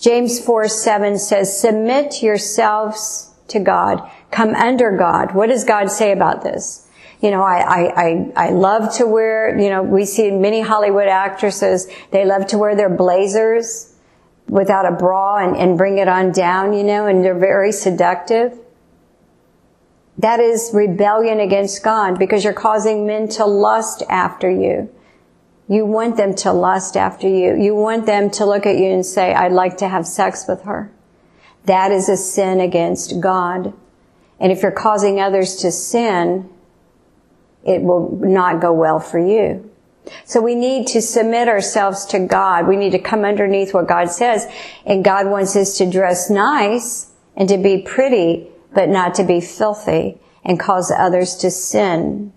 James 0.00 0.44
4, 0.44 0.66
7 0.66 1.18
says, 1.18 1.56
submit 1.56 2.20
yourselves 2.20 3.30
to 3.46 3.60
God. 3.60 4.10
Come 4.32 4.56
under 4.56 4.90
God. 4.96 5.36
What 5.36 5.50
does 5.50 5.62
God 5.62 5.88
say 5.88 6.10
about 6.10 6.42
this? 6.42 6.83
You 7.24 7.30
know, 7.30 7.42
I, 7.42 7.56
I, 7.56 8.02
I, 8.02 8.32
I 8.36 8.50
love 8.50 8.94
to 8.96 9.06
wear, 9.06 9.58
you 9.58 9.70
know, 9.70 9.82
we 9.82 10.04
see 10.04 10.30
many 10.30 10.60
Hollywood 10.60 11.08
actresses, 11.08 11.88
they 12.10 12.26
love 12.26 12.46
to 12.48 12.58
wear 12.58 12.76
their 12.76 12.90
blazers 12.90 13.94
without 14.46 14.84
a 14.84 14.94
bra 14.94 15.38
and, 15.38 15.56
and 15.56 15.78
bring 15.78 15.96
it 15.96 16.06
on 16.06 16.32
down, 16.32 16.74
you 16.74 16.84
know, 16.84 17.06
and 17.06 17.24
they're 17.24 17.34
very 17.34 17.72
seductive. 17.72 18.58
That 20.18 20.38
is 20.38 20.70
rebellion 20.74 21.40
against 21.40 21.82
God 21.82 22.18
because 22.18 22.44
you're 22.44 22.52
causing 22.52 23.06
men 23.06 23.26
to 23.30 23.46
lust 23.46 24.02
after 24.10 24.50
you. 24.50 24.94
You 25.66 25.86
want 25.86 26.18
them 26.18 26.34
to 26.34 26.52
lust 26.52 26.94
after 26.94 27.26
you. 27.26 27.56
You 27.56 27.74
want 27.74 28.04
them 28.04 28.28
to 28.32 28.44
look 28.44 28.66
at 28.66 28.76
you 28.76 28.90
and 28.90 29.06
say, 29.06 29.32
I'd 29.32 29.50
like 29.50 29.78
to 29.78 29.88
have 29.88 30.06
sex 30.06 30.44
with 30.46 30.64
her. 30.64 30.92
That 31.64 31.90
is 31.90 32.10
a 32.10 32.18
sin 32.18 32.60
against 32.60 33.18
God. 33.18 33.72
And 34.38 34.52
if 34.52 34.60
you're 34.60 34.70
causing 34.70 35.20
others 35.20 35.56
to 35.56 35.72
sin, 35.72 36.50
it 37.66 37.82
will 37.82 38.18
not 38.20 38.60
go 38.60 38.72
well 38.72 39.00
for 39.00 39.18
you. 39.18 39.70
So 40.24 40.40
we 40.40 40.54
need 40.54 40.86
to 40.88 41.00
submit 41.00 41.48
ourselves 41.48 42.04
to 42.06 42.18
God. 42.20 42.66
We 42.68 42.76
need 42.76 42.92
to 42.92 42.98
come 42.98 43.24
underneath 43.24 43.72
what 43.72 43.88
God 43.88 44.10
says. 44.10 44.46
And 44.84 45.04
God 45.04 45.26
wants 45.26 45.56
us 45.56 45.78
to 45.78 45.90
dress 45.90 46.28
nice 46.28 47.10
and 47.36 47.48
to 47.48 47.58
be 47.58 47.82
pretty 47.82 48.48
but 48.74 48.88
not 48.88 49.14
to 49.14 49.24
be 49.24 49.40
filthy 49.40 50.18
and 50.44 50.58
cause 50.58 50.90
others 50.90 51.36
to 51.36 51.50
sin. 51.50 52.32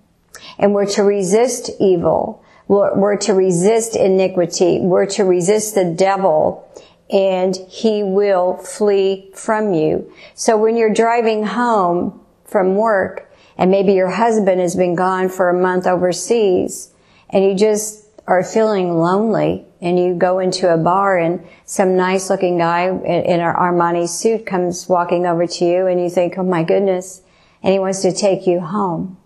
And 0.57 0.73
we're 0.73 0.85
to 0.91 1.03
resist 1.03 1.71
evil. 1.79 2.43
We're, 2.67 2.97
we're 2.97 3.17
to 3.17 3.33
resist 3.33 3.95
iniquity. 3.95 4.79
We're 4.79 5.07
to 5.07 5.23
resist 5.23 5.75
the 5.75 5.85
devil 5.85 6.63
and 7.09 7.55
he 7.69 8.03
will 8.03 8.57
flee 8.57 9.31
from 9.33 9.73
you. 9.73 10.11
So 10.35 10.57
when 10.57 10.77
you're 10.77 10.93
driving 10.93 11.45
home 11.45 12.21
from 12.45 12.75
work 12.75 13.26
and 13.57 13.71
maybe 13.71 13.93
your 13.93 14.09
husband 14.11 14.61
has 14.61 14.75
been 14.75 14.95
gone 14.95 15.29
for 15.29 15.49
a 15.49 15.59
month 15.59 15.87
overseas 15.87 16.91
and 17.29 17.43
you 17.43 17.55
just 17.55 18.05
are 18.27 18.43
feeling 18.43 18.97
lonely 18.97 19.65
and 19.81 19.99
you 19.99 20.13
go 20.13 20.39
into 20.39 20.71
a 20.71 20.77
bar 20.77 21.17
and 21.17 21.45
some 21.65 21.95
nice 21.95 22.29
looking 22.29 22.57
guy 22.57 22.87
in 22.87 23.39
an 23.39 23.55
Armani 23.55 24.07
suit 24.07 24.45
comes 24.45 24.87
walking 24.89 25.25
over 25.25 25.47
to 25.47 25.65
you 25.65 25.87
and 25.87 25.99
you 25.99 26.09
think, 26.09 26.37
oh 26.37 26.43
my 26.43 26.63
goodness, 26.63 27.21
and 27.63 27.73
he 27.73 27.79
wants 27.79 28.01
to 28.01 28.11
take 28.11 28.47
you 28.47 28.59
home. 28.59 29.17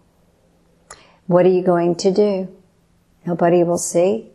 What 1.28 1.46
are 1.46 1.50
you 1.50 1.63
going 1.63 1.96
to 1.96 2.12
do? 2.12 2.56
Nobody 3.26 3.63
will 3.63 3.78
see. 3.78 4.30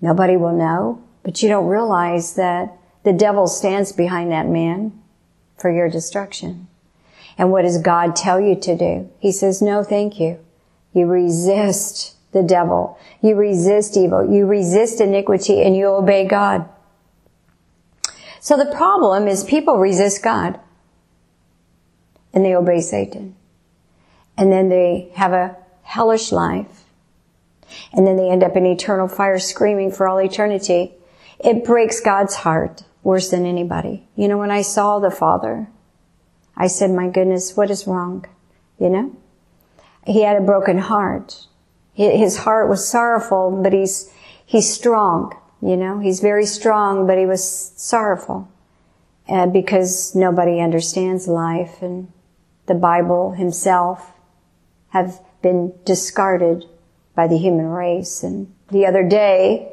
Nobody 0.00 0.36
will 0.36 0.52
know. 0.52 1.02
But 1.22 1.42
you 1.42 1.48
don't 1.48 1.66
realize 1.66 2.34
that 2.34 2.76
the 3.04 3.12
devil 3.12 3.46
stands 3.46 3.92
behind 3.92 4.32
that 4.32 4.46
man 4.46 5.00
for 5.56 5.70
your 5.70 5.88
destruction. 5.88 6.68
And 7.38 7.52
what 7.52 7.62
does 7.62 7.78
God 7.78 8.16
tell 8.16 8.40
you 8.40 8.54
to 8.56 8.76
do? 8.76 9.10
He 9.18 9.32
says, 9.32 9.60
no, 9.60 9.82
thank 9.82 10.18
you. 10.18 10.38
You 10.92 11.06
resist 11.06 12.14
the 12.32 12.42
devil. 12.42 12.98
You 13.20 13.34
resist 13.34 13.96
evil. 13.96 14.30
You 14.30 14.46
resist 14.46 15.00
iniquity 15.00 15.62
and 15.62 15.76
you 15.76 15.86
obey 15.86 16.26
God. 16.26 16.68
So 18.40 18.56
the 18.56 18.72
problem 18.74 19.26
is 19.28 19.44
people 19.44 19.76
resist 19.76 20.22
God 20.22 20.58
and 22.32 22.44
they 22.44 22.54
obey 22.54 22.80
Satan. 22.80 23.34
And 24.38 24.52
then 24.52 24.68
they 24.68 25.10
have 25.14 25.32
a 25.32 25.56
hellish 25.82 26.32
life. 26.32 26.84
And 27.92 28.06
then 28.06 28.16
they 28.16 28.30
end 28.30 28.44
up 28.44 28.56
in 28.56 28.64
eternal 28.66 29.08
fire 29.08 29.38
screaming 29.38 29.90
for 29.90 30.06
all 30.06 30.20
eternity. 30.20 30.92
It 31.38 31.64
breaks 31.64 32.00
God's 32.00 32.36
heart 32.36 32.84
worse 33.02 33.30
than 33.30 33.46
anybody. 33.46 34.06
You 34.14 34.28
know, 34.28 34.38
when 34.38 34.50
I 34.50 34.62
saw 34.62 34.98
the 34.98 35.10
Father, 35.10 35.68
I 36.56 36.68
said, 36.68 36.90
my 36.90 37.08
goodness, 37.08 37.56
what 37.56 37.70
is 37.70 37.86
wrong? 37.86 38.24
You 38.78 38.90
know? 38.90 39.16
He 40.06 40.22
had 40.22 40.36
a 40.36 40.44
broken 40.44 40.78
heart. 40.78 41.46
His 41.92 42.38
heart 42.38 42.68
was 42.68 42.86
sorrowful, 42.86 43.60
but 43.62 43.72
he's, 43.72 44.12
he's 44.44 44.72
strong, 44.72 45.34
you 45.62 45.76
know, 45.76 45.98
he's 45.98 46.20
very 46.20 46.44
strong, 46.44 47.06
but 47.06 47.16
he 47.16 47.24
was 47.24 47.72
sorrowful. 47.76 48.48
Uh, 49.28 49.46
because 49.46 50.14
nobody 50.14 50.60
understands 50.60 51.26
life 51.26 51.82
and 51.82 52.12
the 52.66 52.74
Bible 52.74 53.32
himself 53.32 54.12
have 54.90 55.20
been 55.42 55.72
discarded 55.84 56.64
by 57.16 57.26
the 57.26 57.36
human 57.36 57.66
race. 57.66 58.22
And 58.22 58.54
the 58.70 58.86
other 58.86 59.02
day, 59.02 59.72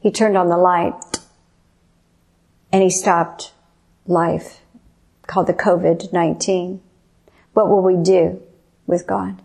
he 0.00 0.10
turned 0.10 0.38
on 0.38 0.48
the 0.48 0.56
light 0.56 1.18
and 2.72 2.82
he 2.82 2.88
stopped 2.88 3.52
life 4.06 4.61
called 5.32 5.46
the 5.46 5.54
COVID-19. 5.54 6.78
What 7.54 7.70
will 7.70 7.82
we 7.82 7.96
do 7.96 8.42
with 8.86 9.06
God? 9.06 9.40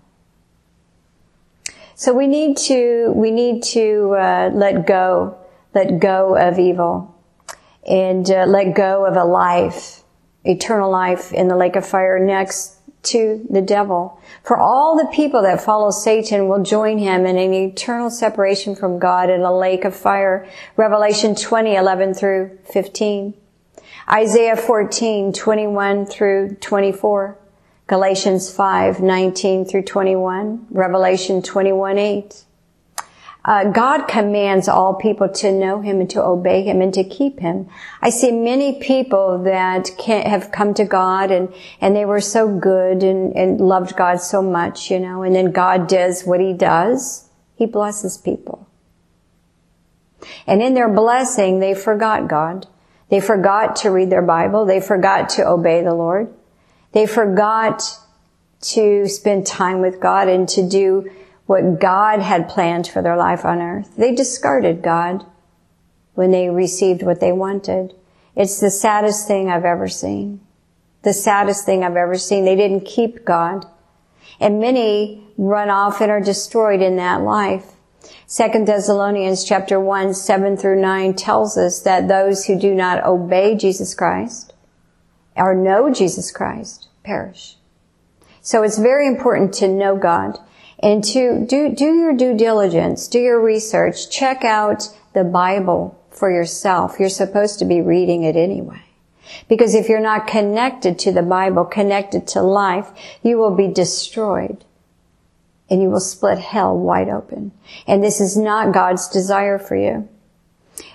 So 1.96 2.14
we 2.14 2.28
need 2.28 2.58
to, 2.58 3.14
we 3.16 3.32
need 3.32 3.64
to 3.72 4.16
uh, 4.20 4.50
let 4.54 4.86
go, 4.86 5.38
let 5.74 6.00
go 6.00 6.36
of 6.36 6.60
evil 6.60 7.16
and 7.88 8.30
uh, 8.30 8.46
let 8.46 8.76
go 8.76 9.06
of 9.06 9.16
a 9.16 9.24
life, 9.24 10.04
eternal 10.44 10.92
life 10.92 11.32
in 11.32 11.48
the 11.48 11.56
lake 11.56 11.78
of 11.78 11.88
fire 11.88 12.20
next 12.20 12.76
to 13.04 13.48
the 13.50 13.62
devil. 13.62 14.20
For 14.44 14.60
all 14.60 14.98
the 14.98 15.10
people 15.14 15.42
that 15.44 15.62
follow 15.62 15.92
Satan 15.92 16.50
will 16.50 16.64
join 16.64 16.98
him 16.98 17.26
in 17.26 17.38
an 17.38 17.54
eternal 17.54 18.10
separation 18.10 18.76
from 18.76 19.00
God 19.00 19.30
in 19.30 19.42
a 19.42 19.58
lake 19.58 19.86
of 19.86 19.96
fire. 19.96 20.46
Revelation 20.76 21.34
20, 21.34 21.76
11 21.76 22.14
through 22.14 22.60
15. 22.66 23.34
Isaiah 24.10 24.56
14, 24.56 25.34
21 25.34 26.06
through 26.06 26.56
24. 26.62 27.38
Galatians 27.88 28.52
5, 28.52 29.00
19 29.00 29.64
through 29.64 29.84
21, 29.84 30.68
Revelation 30.72 31.42
21, 31.42 31.98
8. 31.98 32.44
Uh, 33.46 33.64
God 33.72 34.10
commands 34.10 34.68
all 34.68 34.94
people 34.96 35.30
to 35.30 35.54
know 35.54 35.80
Him 35.80 36.02
and 36.02 36.10
to 36.10 36.22
obey 36.22 36.64
Him 36.64 36.82
and 36.82 36.94
to 36.94 37.06
keep 37.06 37.40
Him. 37.40 37.70
I 38.02 38.10
see 38.10 38.34
many 38.34 38.82
people 38.82 39.42
that 39.44 39.92
can, 39.98 40.30
have 40.30 40.52
come 40.52 40.74
to 40.74 40.84
God 40.84 41.32
and, 41.32 41.54
and 41.80 41.96
they 41.96 42.04
were 42.04 42.20
so 42.20 42.54
good 42.54 43.04
and, 43.04 43.34
and 43.38 43.62
loved 43.62 43.96
God 43.96 44.20
so 44.20 44.42
much, 44.42 44.92
you 44.92 45.00
know, 45.00 45.24
and 45.24 45.34
then 45.34 45.54
God 45.54 45.88
does 45.88 46.24
what 46.24 46.42
He 46.42 46.52
does 46.52 47.30
He 47.56 47.66
blesses 47.66 48.18
people. 48.18 48.68
And 50.46 50.62
in 50.62 50.74
their 50.74 50.90
blessing, 50.90 51.60
they 51.60 51.74
forgot 51.74 52.28
God. 52.28 52.68
They 53.10 53.20
forgot 53.20 53.78
to 53.78 53.90
read 53.90 54.10
their 54.10 54.22
Bible. 54.22 54.66
They 54.66 54.82
forgot 54.82 55.30
to 55.30 55.48
obey 55.48 55.82
the 55.84 55.94
Lord. 55.94 56.34
They 56.92 57.06
forgot 57.06 57.84
to 58.62 59.08
spend 59.08 59.46
time 59.46 59.82
with 59.82 60.00
God 60.00 60.28
and 60.28 60.48
to 60.50 60.68
do 60.68 61.10
what 61.46 61.80
God 61.80 62.20
had 62.20 62.50
planned 62.50 62.88
for 62.88 63.02
their 63.02 63.16
life 63.16 63.46
on 63.46 63.62
earth. 63.62 63.96
They 63.96 64.14
discarded 64.14 64.82
God 64.82 65.26
when 66.14 66.32
they 66.32 66.50
received 66.50 67.04
what 67.04 67.20
they 67.20 67.32
wanted. 67.32 67.94
It's 68.36 68.60
the 68.60 68.70
saddest 68.72 69.28
thing 69.28 69.50
I've 69.50 69.66
ever 69.66 69.88
seen. 69.88 70.42
The 71.04 71.14
saddest 71.14 71.66
thing 71.66 71.84
I've 71.84 71.96
ever 71.96 72.18
seen. 72.18 72.44
They 72.44 72.56
didn't 72.56 72.86
keep 72.86 73.24
God. 73.24 73.66
And 74.40 74.60
many 74.60 75.24
run 75.38 75.70
off 75.70 76.02
and 76.02 76.12
are 76.12 76.20
destroyed 76.20 76.82
in 76.82 76.98
that 76.98 77.22
life. 77.22 77.77
Second 78.26 78.68
Thessalonians 78.68 79.44
chapter 79.44 79.80
1, 79.80 80.14
7 80.14 80.58
through 80.58 80.82
9 80.82 81.14
tells 81.14 81.58
us 81.58 81.82
that 81.82 82.08
those 82.08 82.46
who 82.46 82.60
do 82.60 82.74
not 82.74 83.04
obey 83.06 83.56
Jesus 83.56 83.94
Christ 83.94 84.54
or 85.36 85.56
know 85.56 85.92
Jesus 85.92 86.32
Christ 86.32 86.88
perish. 87.04 87.56
So 88.42 88.64
it's 88.64 88.78
very 88.78 89.08
important 89.08 89.54
to 89.56 89.68
know 89.68 89.98
God 89.98 90.40
and 90.80 91.04
to 91.06 91.46
do, 91.46 91.74
do 91.74 91.96
your 91.96 92.16
due 92.16 92.36
diligence, 92.36 93.08
do 93.08 93.20
your 93.20 93.42
research, 93.42 94.10
check 94.10 94.44
out 94.44 94.90
the 95.14 95.24
Bible 95.24 96.00
for 96.12 96.32
yourself. 96.32 96.98
You're 97.00 97.10
supposed 97.10 97.60
to 97.60 97.66
be 97.66 97.82
reading 97.82 98.24
it 98.24 98.36
anyway. 98.36 98.82
Because 99.50 99.76
if 99.76 99.90
you're 99.90 100.00
not 100.00 100.28
connected 100.28 100.98
to 101.00 101.12
the 101.12 101.22
Bible, 101.22 101.66
connected 101.66 102.28
to 102.28 102.42
life, 102.42 102.90
you 103.24 103.38
will 103.38 103.56
be 103.56 103.68
destroyed 103.68 104.64
and 105.70 105.82
you 105.82 105.90
will 105.90 106.00
split 106.00 106.40
hell 106.40 106.78
wide 106.78 107.10
open. 107.10 107.52
And 107.86 108.04
this 108.04 108.22
is 108.22 108.38
not 108.38 108.74
God's 108.74 109.08
desire 109.08 109.60
for 109.60 109.76
you. 109.76 110.08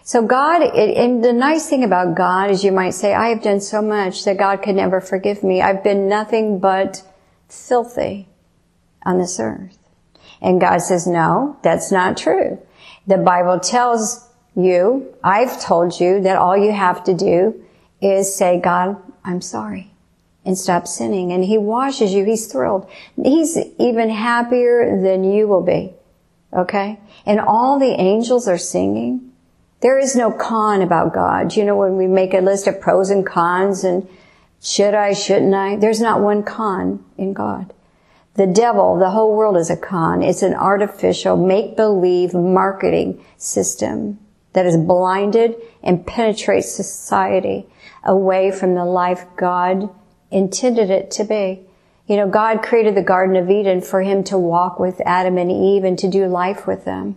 So 0.05 0.27
God, 0.27 0.63
and 0.63 1.23
the 1.25 1.33
nice 1.33 1.69
thing 1.69 1.85
about 1.85 2.17
God 2.17 2.51
is 2.51 2.65
you 2.65 2.73
might 2.73 2.95
say, 2.95 3.15
I 3.15 3.29
have 3.29 3.43
done 3.43 3.61
so 3.61 3.83
much 3.83 4.25
that 4.25 4.39
God 4.39 4.63
could 4.63 4.77
never 4.77 5.01
forgive 5.01 5.43
me. 5.43 5.61
I've 5.61 5.85
been 5.85 6.09
nothing 6.09 6.59
but 6.59 7.03
filthy 7.49 8.29
on 9.05 9.19
this 9.19 9.39
earth. 9.39 9.79
And 10.41 10.61
God 10.61 10.79
says, 10.79 11.07
no, 11.07 11.57
that's 11.63 11.93
not 11.93 12.17
true. 12.17 12.59
The 13.07 13.19
Bible 13.19 13.61
tells 13.61 14.29
you, 14.57 15.15
I've 15.23 15.61
told 15.61 16.01
you 16.01 16.21
that 16.23 16.37
all 16.37 16.57
you 16.57 16.73
have 16.73 17.05
to 17.05 17.15
do 17.15 17.65
is 18.01 18.35
say, 18.35 18.61
God, 18.61 18.97
I'm 19.25 19.41
sorry 19.41 19.92
and 20.45 20.59
stop 20.59 20.87
sinning. 20.87 21.33
And 21.33 21.45
he 21.45 21.59
washes 21.59 22.13
you. 22.13 22.25
He's 22.25 22.47
thrilled. 22.47 22.89
He's 23.23 23.57
even 23.79 24.11
happier 24.11 25.01
than 25.01 25.25
you 25.25 25.47
will 25.47 25.63
be. 25.63 25.93
Okay? 26.53 26.99
And 27.25 27.41
all 27.41 27.79
the 27.79 28.01
angels 28.01 28.49
are 28.49 28.59
singing. 28.59 29.33
There 29.81 29.99
is 29.99 30.15
no 30.15 30.31
con 30.31 30.83
about 30.83 31.15
God. 31.15 31.57
You 31.57 31.65
know, 31.65 31.77
when 31.77 31.97
we 31.97 32.07
make 32.07 32.35
a 32.35 32.41
list 32.41 32.67
of 32.67 32.81
pros 32.81 33.11
and 33.11 33.27
cons 33.27 33.85
and 33.85 34.09
should 34.61 34.95
I, 34.95 35.13
shouldn't 35.13 35.55
I? 35.55 35.77
There's 35.77 36.01
not 36.01 36.21
one 36.21 36.45
con 36.45 37.05
in 37.19 37.33
God. 37.33 37.73
The 38.35 38.47
devil, 38.47 38.99
the 38.99 39.11
whole 39.11 39.35
world 39.37 39.57
is 39.57 39.71
a 39.71 39.77
con. 39.77 40.23
It's 40.23 40.43
an 40.43 40.55
artificial 40.55 41.37
make-believe 41.37 42.33
marketing 42.33 43.23
system 43.37 44.19
that 44.53 44.65
has 44.65 44.77
blinded 44.77 45.57
and 45.83 46.07
penetrates 46.07 46.71
society 46.71 47.67
away 48.05 48.51
from 48.51 48.75
the 48.75 48.85
life 48.85 49.27
God 49.37 49.91
intended 50.33 50.91
it 50.91 51.11
to 51.13 51.25
be. 51.25 51.67
You 52.07 52.17
know, 52.17 52.29
God 52.29 52.63
created 52.63 52.95
the 52.95 53.03
Garden 53.03 53.37
of 53.37 53.49
Eden 53.49 53.81
for 53.81 54.03
him 54.03 54.25
to 54.25 54.39
walk 54.39 54.81
with 54.81 55.01
Adam 55.07 55.39
and 55.39 55.51
Eve 55.51 55.85
and 55.85 55.99
to 55.99 56.09
do 56.09 56.27
life 56.27 56.67
with 56.67 56.85
them. 56.85 57.17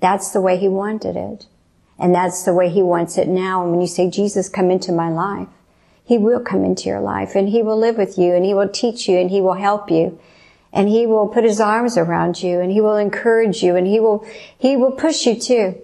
That's 0.00 0.30
the 0.30 0.40
way 0.40 0.58
he 0.58 0.68
wanted 0.68 1.16
it. 1.16 1.46
And 1.98 2.14
that's 2.14 2.44
the 2.44 2.54
way 2.54 2.68
he 2.68 2.82
wants 2.82 3.18
it 3.18 3.26
now. 3.26 3.62
And 3.62 3.72
when 3.72 3.80
you 3.80 3.86
say, 3.86 4.08
Jesus, 4.08 4.48
come 4.48 4.70
into 4.70 4.92
my 4.92 5.08
life, 5.08 5.48
he 6.04 6.16
will 6.16 6.40
come 6.40 6.64
into 6.64 6.88
your 6.88 7.00
life 7.00 7.34
and 7.34 7.48
he 7.48 7.62
will 7.62 7.78
live 7.78 7.98
with 7.98 8.16
you 8.16 8.34
and 8.34 8.44
he 8.44 8.54
will 8.54 8.68
teach 8.68 9.08
you 9.08 9.18
and 9.18 9.30
he 9.30 9.40
will 9.40 9.54
help 9.54 9.90
you 9.90 10.18
and 10.72 10.88
he 10.88 11.06
will 11.06 11.28
put 11.28 11.44
his 11.44 11.60
arms 11.60 11.96
around 11.96 12.42
you 12.42 12.60
and 12.60 12.70
he 12.70 12.80
will 12.80 12.96
encourage 12.96 13.62
you 13.62 13.76
and 13.76 13.86
he 13.86 13.98
will, 14.00 14.24
he 14.56 14.76
will 14.76 14.92
push 14.92 15.26
you 15.26 15.38
too 15.38 15.80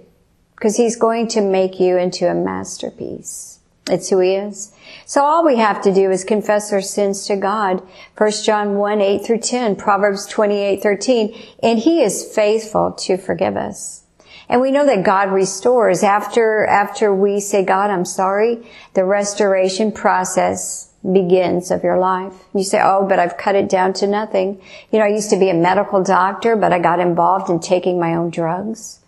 because 0.54 0.76
he's 0.76 0.96
going 0.96 1.28
to 1.28 1.40
make 1.40 1.80
you 1.80 1.98
into 1.98 2.26
a 2.26 2.34
masterpiece. 2.34 3.53
It's 3.90 4.08
who 4.08 4.20
he 4.20 4.34
is. 4.34 4.72
So 5.04 5.22
all 5.22 5.44
we 5.44 5.58
have 5.58 5.82
to 5.82 5.92
do 5.92 6.10
is 6.10 6.24
confess 6.24 6.72
our 6.72 6.80
sins 6.80 7.26
to 7.26 7.36
God. 7.36 7.82
1 8.16 8.30
John 8.42 8.76
1, 8.76 9.00
8 9.00 9.26
through 9.26 9.40
10, 9.40 9.76
Proverbs 9.76 10.26
28, 10.26 10.82
13, 10.82 11.36
and 11.62 11.78
he 11.78 12.02
is 12.02 12.34
faithful 12.34 12.92
to 12.92 13.18
forgive 13.18 13.56
us. 13.56 14.04
And 14.48 14.60
we 14.60 14.70
know 14.70 14.86
that 14.86 15.04
God 15.04 15.32
restores 15.32 16.02
after, 16.02 16.66
after 16.66 17.14
we 17.14 17.40
say, 17.40 17.64
God, 17.64 17.90
I'm 17.90 18.04
sorry, 18.04 18.66
the 18.94 19.04
restoration 19.04 19.92
process 19.92 20.90
begins 21.12 21.70
of 21.70 21.82
your 21.82 21.98
life. 21.98 22.32
You 22.54 22.64
say, 22.64 22.80
oh, 22.82 23.06
but 23.06 23.18
I've 23.18 23.36
cut 23.36 23.54
it 23.54 23.68
down 23.68 23.92
to 23.94 24.06
nothing. 24.06 24.60
You 24.90 24.98
know, 24.98 25.04
I 25.04 25.08
used 25.08 25.30
to 25.30 25.38
be 25.38 25.50
a 25.50 25.54
medical 25.54 26.02
doctor, 26.02 26.56
but 26.56 26.72
I 26.72 26.78
got 26.78 27.00
involved 27.00 27.50
in 27.50 27.60
taking 27.60 28.00
my 28.00 28.14
own 28.14 28.30
drugs. 28.30 29.00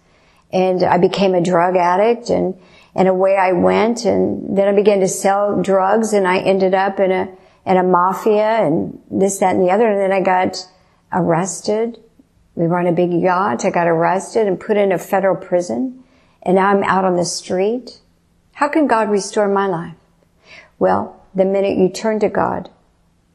And 0.52 0.82
I 0.82 0.98
became 0.98 1.34
a 1.34 1.40
drug 1.40 1.76
addict 1.76 2.30
and 2.30 2.54
and 2.96 3.08
away 3.08 3.36
I 3.36 3.52
went 3.52 4.06
and 4.06 4.56
then 4.56 4.68
I 4.68 4.72
began 4.72 5.00
to 5.00 5.08
sell 5.08 5.60
drugs 5.60 6.14
and 6.14 6.26
I 6.26 6.38
ended 6.38 6.74
up 6.74 6.98
in 6.98 7.12
a, 7.12 7.28
in 7.66 7.76
a 7.76 7.82
mafia 7.82 8.64
and 8.66 8.98
this, 9.10 9.38
that, 9.38 9.54
and 9.54 9.62
the 9.62 9.70
other. 9.70 9.86
And 9.86 10.00
then 10.00 10.12
I 10.12 10.22
got 10.22 10.66
arrested. 11.12 12.00
We 12.54 12.66
were 12.66 12.78
on 12.78 12.86
a 12.86 12.92
big 12.92 13.12
yacht. 13.12 13.66
I 13.66 13.70
got 13.70 13.86
arrested 13.86 14.46
and 14.46 14.58
put 14.58 14.78
in 14.78 14.92
a 14.92 14.98
federal 14.98 15.36
prison. 15.36 16.04
And 16.42 16.56
now 16.56 16.68
I'm 16.68 16.82
out 16.84 17.04
on 17.04 17.16
the 17.16 17.24
street. 17.26 18.00
How 18.52 18.68
can 18.68 18.86
God 18.86 19.10
restore 19.10 19.46
my 19.46 19.66
life? 19.66 19.94
Well, 20.78 21.22
the 21.34 21.44
minute 21.44 21.76
you 21.76 21.90
turn 21.90 22.18
to 22.20 22.30
God, 22.30 22.70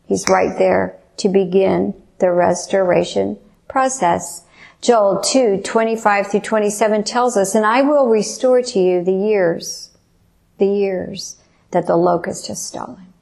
He's 0.08 0.28
right 0.28 0.58
there 0.58 0.98
to 1.18 1.30
begin 1.30 1.94
the 2.18 2.32
restoration 2.32 3.38
process. 3.68 4.44
Joel 4.82 5.22
2, 5.22 5.62
25 5.64 6.28
through 6.28 6.40
27 6.40 7.04
tells 7.04 7.38
us, 7.38 7.54
and 7.54 7.66
I 7.66 7.84
will 7.84 8.08
restore 8.08 8.64
to 8.64 8.80
you 8.80 9.04
the 9.04 9.14
years, 9.14 9.92
the 10.58 10.66
years 10.66 11.36
that 11.70 11.86
the 11.86 11.96
locust 11.96 12.48
has 12.48 12.60
stolen. 12.60 13.14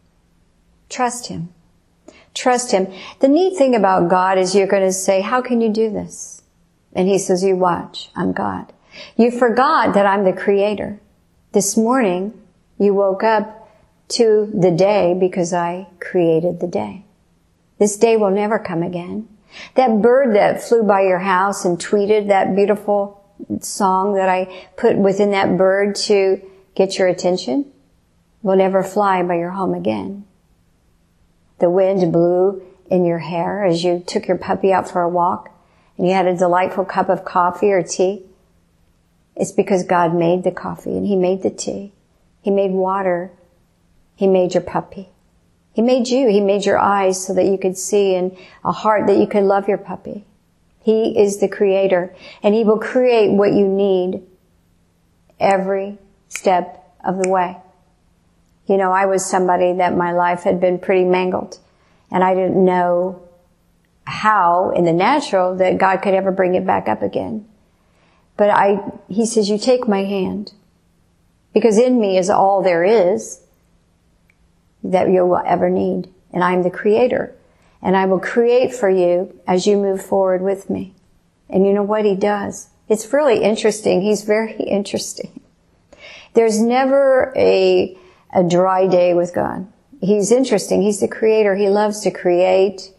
Trust 0.87 1.27
Him. 1.27 1.49
Trust 2.33 2.71
Him. 2.71 2.87
The 3.19 3.27
neat 3.27 3.57
thing 3.57 3.75
about 3.75 4.09
God 4.09 4.37
is 4.37 4.55
you're 4.55 4.67
going 4.67 4.87
to 4.87 4.93
say, 4.93 5.19
how 5.19 5.41
can 5.41 5.59
you 5.59 5.69
do 5.69 5.89
this? 5.89 6.41
And 6.93 7.09
He 7.09 7.17
says, 7.17 7.43
you 7.43 7.57
watch, 7.57 8.09
I'm 8.15 8.31
God. 8.31 8.71
You 9.17 9.29
forgot 9.29 9.93
that 9.93 10.05
I'm 10.05 10.23
the 10.23 10.33
creator. 10.33 10.99
This 11.51 11.75
morning, 11.75 12.39
you 12.77 12.93
woke 12.93 13.23
up 13.23 13.69
to 14.09 14.49
the 14.53 14.71
day 14.71 15.15
because 15.19 15.53
I 15.53 15.87
created 15.99 16.61
the 16.61 16.67
day. 16.67 17.03
This 17.79 17.97
day 17.97 18.15
will 18.15 18.31
never 18.31 18.57
come 18.59 18.81
again. 18.81 19.27
That 19.75 20.01
bird 20.01 20.35
that 20.35 20.62
flew 20.62 20.83
by 20.83 21.01
your 21.01 21.19
house 21.19 21.65
and 21.65 21.77
tweeted 21.77 22.27
that 22.27 22.55
beautiful 22.55 23.23
song 23.62 24.15
that 24.15 24.29
I 24.29 24.67
put 24.77 24.97
within 24.97 25.31
that 25.31 25.57
bird 25.57 25.95
to 25.95 26.41
get 26.75 26.97
your 26.97 27.07
attention 27.07 27.71
will 28.41 28.55
never 28.55 28.83
fly 28.83 29.23
by 29.23 29.35
your 29.35 29.51
home 29.51 29.73
again. 29.73 30.25
The 31.59 31.69
wind 31.69 32.12
blew 32.12 32.63
in 32.89 33.05
your 33.05 33.19
hair 33.19 33.65
as 33.65 33.83
you 33.83 34.03
took 34.05 34.27
your 34.27 34.38
puppy 34.38 34.71
out 34.71 34.89
for 34.89 35.01
a 35.01 35.09
walk 35.09 35.51
and 35.97 36.07
you 36.07 36.13
had 36.13 36.27
a 36.27 36.38
delightful 36.38 36.85
cup 36.85 37.09
of 37.09 37.25
coffee 37.25 37.71
or 37.71 37.83
tea. 37.83 38.23
It's 39.35 39.51
because 39.51 39.83
God 39.83 40.13
made 40.13 40.43
the 40.43 40.51
coffee 40.51 40.95
and 40.97 41.05
He 41.05 41.15
made 41.15 41.43
the 41.43 41.49
tea. 41.49 41.91
He 42.41 42.51
made 42.51 42.71
water. 42.71 43.31
He 44.15 44.27
made 44.27 44.53
your 44.53 44.63
puppy. 44.63 45.09
He 45.79 45.85
made 45.85 46.09
you. 46.09 46.27
He 46.27 46.41
made 46.41 46.65
your 46.65 46.77
eyes 46.77 47.25
so 47.25 47.33
that 47.33 47.45
you 47.45 47.57
could 47.57 47.77
see 47.77 48.13
and 48.13 48.37
a 48.65 48.71
heart 48.73 49.07
that 49.07 49.15
you 49.15 49.25
could 49.25 49.45
love 49.45 49.69
your 49.69 49.77
puppy. 49.77 50.25
He 50.81 51.17
is 51.17 51.37
the 51.37 51.47
creator 51.47 52.13
and 52.43 52.53
he 52.53 52.65
will 52.65 52.79
create 52.79 53.31
what 53.31 53.53
you 53.53 53.65
need 53.65 54.21
every 55.39 55.97
step 56.27 56.93
of 57.01 57.23
the 57.23 57.29
way. 57.29 57.55
You 58.67 58.75
know, 58.75 58.91
I 58.91 59.05
was 59.05 59.25
somebody 59.25 59.71
that 59.77 59.95
my 59.95 60.11
life 60.11 60.43
had 60.43 60.59
been 60.59 60.79
pretty 60.79 61.05
mangled 61.05 61.59
and 62.11 62.25
I 62.25 62.35
didn't 62.35 62.65
know 62.65 63.25
how 64.03 64.71
in 64.71 64.83
the 64.83 64.91
natural 64.91 65.55
that 65.55 65.77
God 65.77 66.01
could 66.01 66.13
ever 66.13 66.33
bring 66.33 66.55
it 66.55 66.67
back 66.67 66.89
up 66.89 67.01
again. 67.01 67.47
But 68.35 68.49
I, 68.49 68.79
he 69.07 69.25
says, 69.25 69.49
you 69.49 69.57
take 69.57 69.87
my 69.87 70.03
hand 70.03 70.51
because 71.53 71.77
in 71.77 72.01
me 72.01 72.17
is 72.17 72.29
all 72.29 72.61
there 72.61 72.83
is 72.83 73.43
that 74.83 75.09
you 75.09 75.25
will 75.25 75.41
ever 75.45 75.69
need. 75.69 76.09
And 76.31 76.43
I'm 76.43 76.63
the 76.63 76.69
creator. 76.69 77.35
And 77.81 77.95
I 77.95 78.05
will 78.05 78.19
create 78.19 78.73
for 78.73 78.89
you 78.89 79.39
as 79.47 79.65
you 79.65 79.77
move 79.77 80.03
forward 80.03 80.41
with 80.41 80.69
me. 80.69 80.93
And 81.49 81.65
you 81.65 81.73
know 81.73 81.83
what 81.83 82.05
he 82.05 82.15
does? 82.15 82.69
It's 82.87 83.11
really 83.13 83.41
interesting. 83.43 84.01
He's 84.01 84.23
very 84.23 84.53
interesting. 84.59 85.39
There's 86.33 86.61
never 86.61 87.33
a, 87.35 87.97
a 88.33 88.43
dry 88.43 88.87
day 88.87 89.13
with 89.13 89.33
God. 89.33 89.67
He's 90.01 90.31
interesting. 90.31 90.81
He's 90.81 90.99
the 90.99 91.07
creator. 91.07 91.55
He 91.55 91.69
loves 91.69 92.01
to 92.01 92.11
create. 92.11 92.91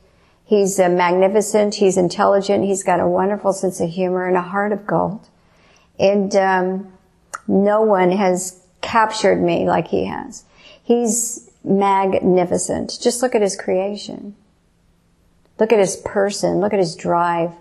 He's 0.44 0.78
uh, 0.78 0.88
magnificent. 0.88 1.76
He's 1.76 1.96
intelligent. 1.96 2.64
He's 2.64 2.82
got 2.82 3.00
a 3.00 3.06
wonderful 3.06 3.52
sense 3.52 3.80
of 3.80 3.90
humor 3.90 4.26
and 4.26 4.36
a 4.36 4.42
heart 4.42 4.72
of 4.72 4.86
gold. 4.86 5.28
And 5.98 6.34
um, 6.34 6.92
no 7.46 7.82
one 7.82 8.10
has 8.10 8.60
captured 8.80 9.40
me 9.40 9.66
like 9.66 9.88
he 9.88 10.06
has. 10.06 10.44
He's 10.82 11.49
magnificent. 11.64 12.98
Just 13.00 13.22
look 13.22 13.34
at 13.34 13.42
his 13.42 13.56
creation. 13.56 14.34
Look 15.58 15.72
at 15.72 15.78
his 15.78 15.96
person. 15.96 16.60
Look 16.60 16.72
at 16.72 16.78
his 16.78 16.96
drive. 16.96 17.52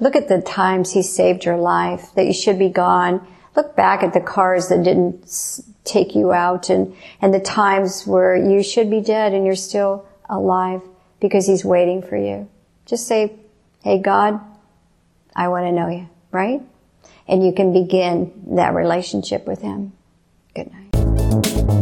Look 0.00 0.16
at 0.16 0.28
the 0.28 0.40
times 0.40 0.92
he 0.92 1.02
saved 1.02 1.44
your 1.44 1.58
life 1.58 2.12
that 2.14 2.26
you 2.26 2.32
should 2.32 2.58
be 2.58 2.68
gone. 2.68 3.26
Look 3.54 3.76
back 3.76 4.02
at 4.02 4.14
the 4.14 4.20
cars 4.20 4.68
that 4.68 4.82
didn't 4.82 5.30
take 5.84 6.14
you 6.14 6.32
out 6.32 6.70
and, 6.70 6.96
and 7.20 7.34
the 7.34 7.40
times 7.40 8.06
where 8.06 8.34
you 8.34 8.62
should 8.62 8.90
be 8.90 9.00
dead 9.00 9.34
and 9.34 9.44
you're 9.44 9.54
still 9.54 10.06
alive 10.28 10.82
because 11.20 11.46
he's 11.46 11.64
waiting 11.64 12.02
for 12.02 12.16
you. 12.16 12.48
Just 12.86 13.06
say, 13.06 13.32
Hey 13.82 13.98
God, 13.98 14.40
I 15.36 15.48
want 15.48 15.66
to 15.66 15.72
know 15.72 15.88
you, 15.88 16.08
right? 16.30 16.62
And 17.28 17.44
you 17.44 17.52
can 17.52 17.72
begin 17.72 18.32
that 18.56 18.74
relationship 18.74 19.46
with 19.46 19.60
him. 19.60 19.92
Good 20.54 20.70
night. 20.72 21.81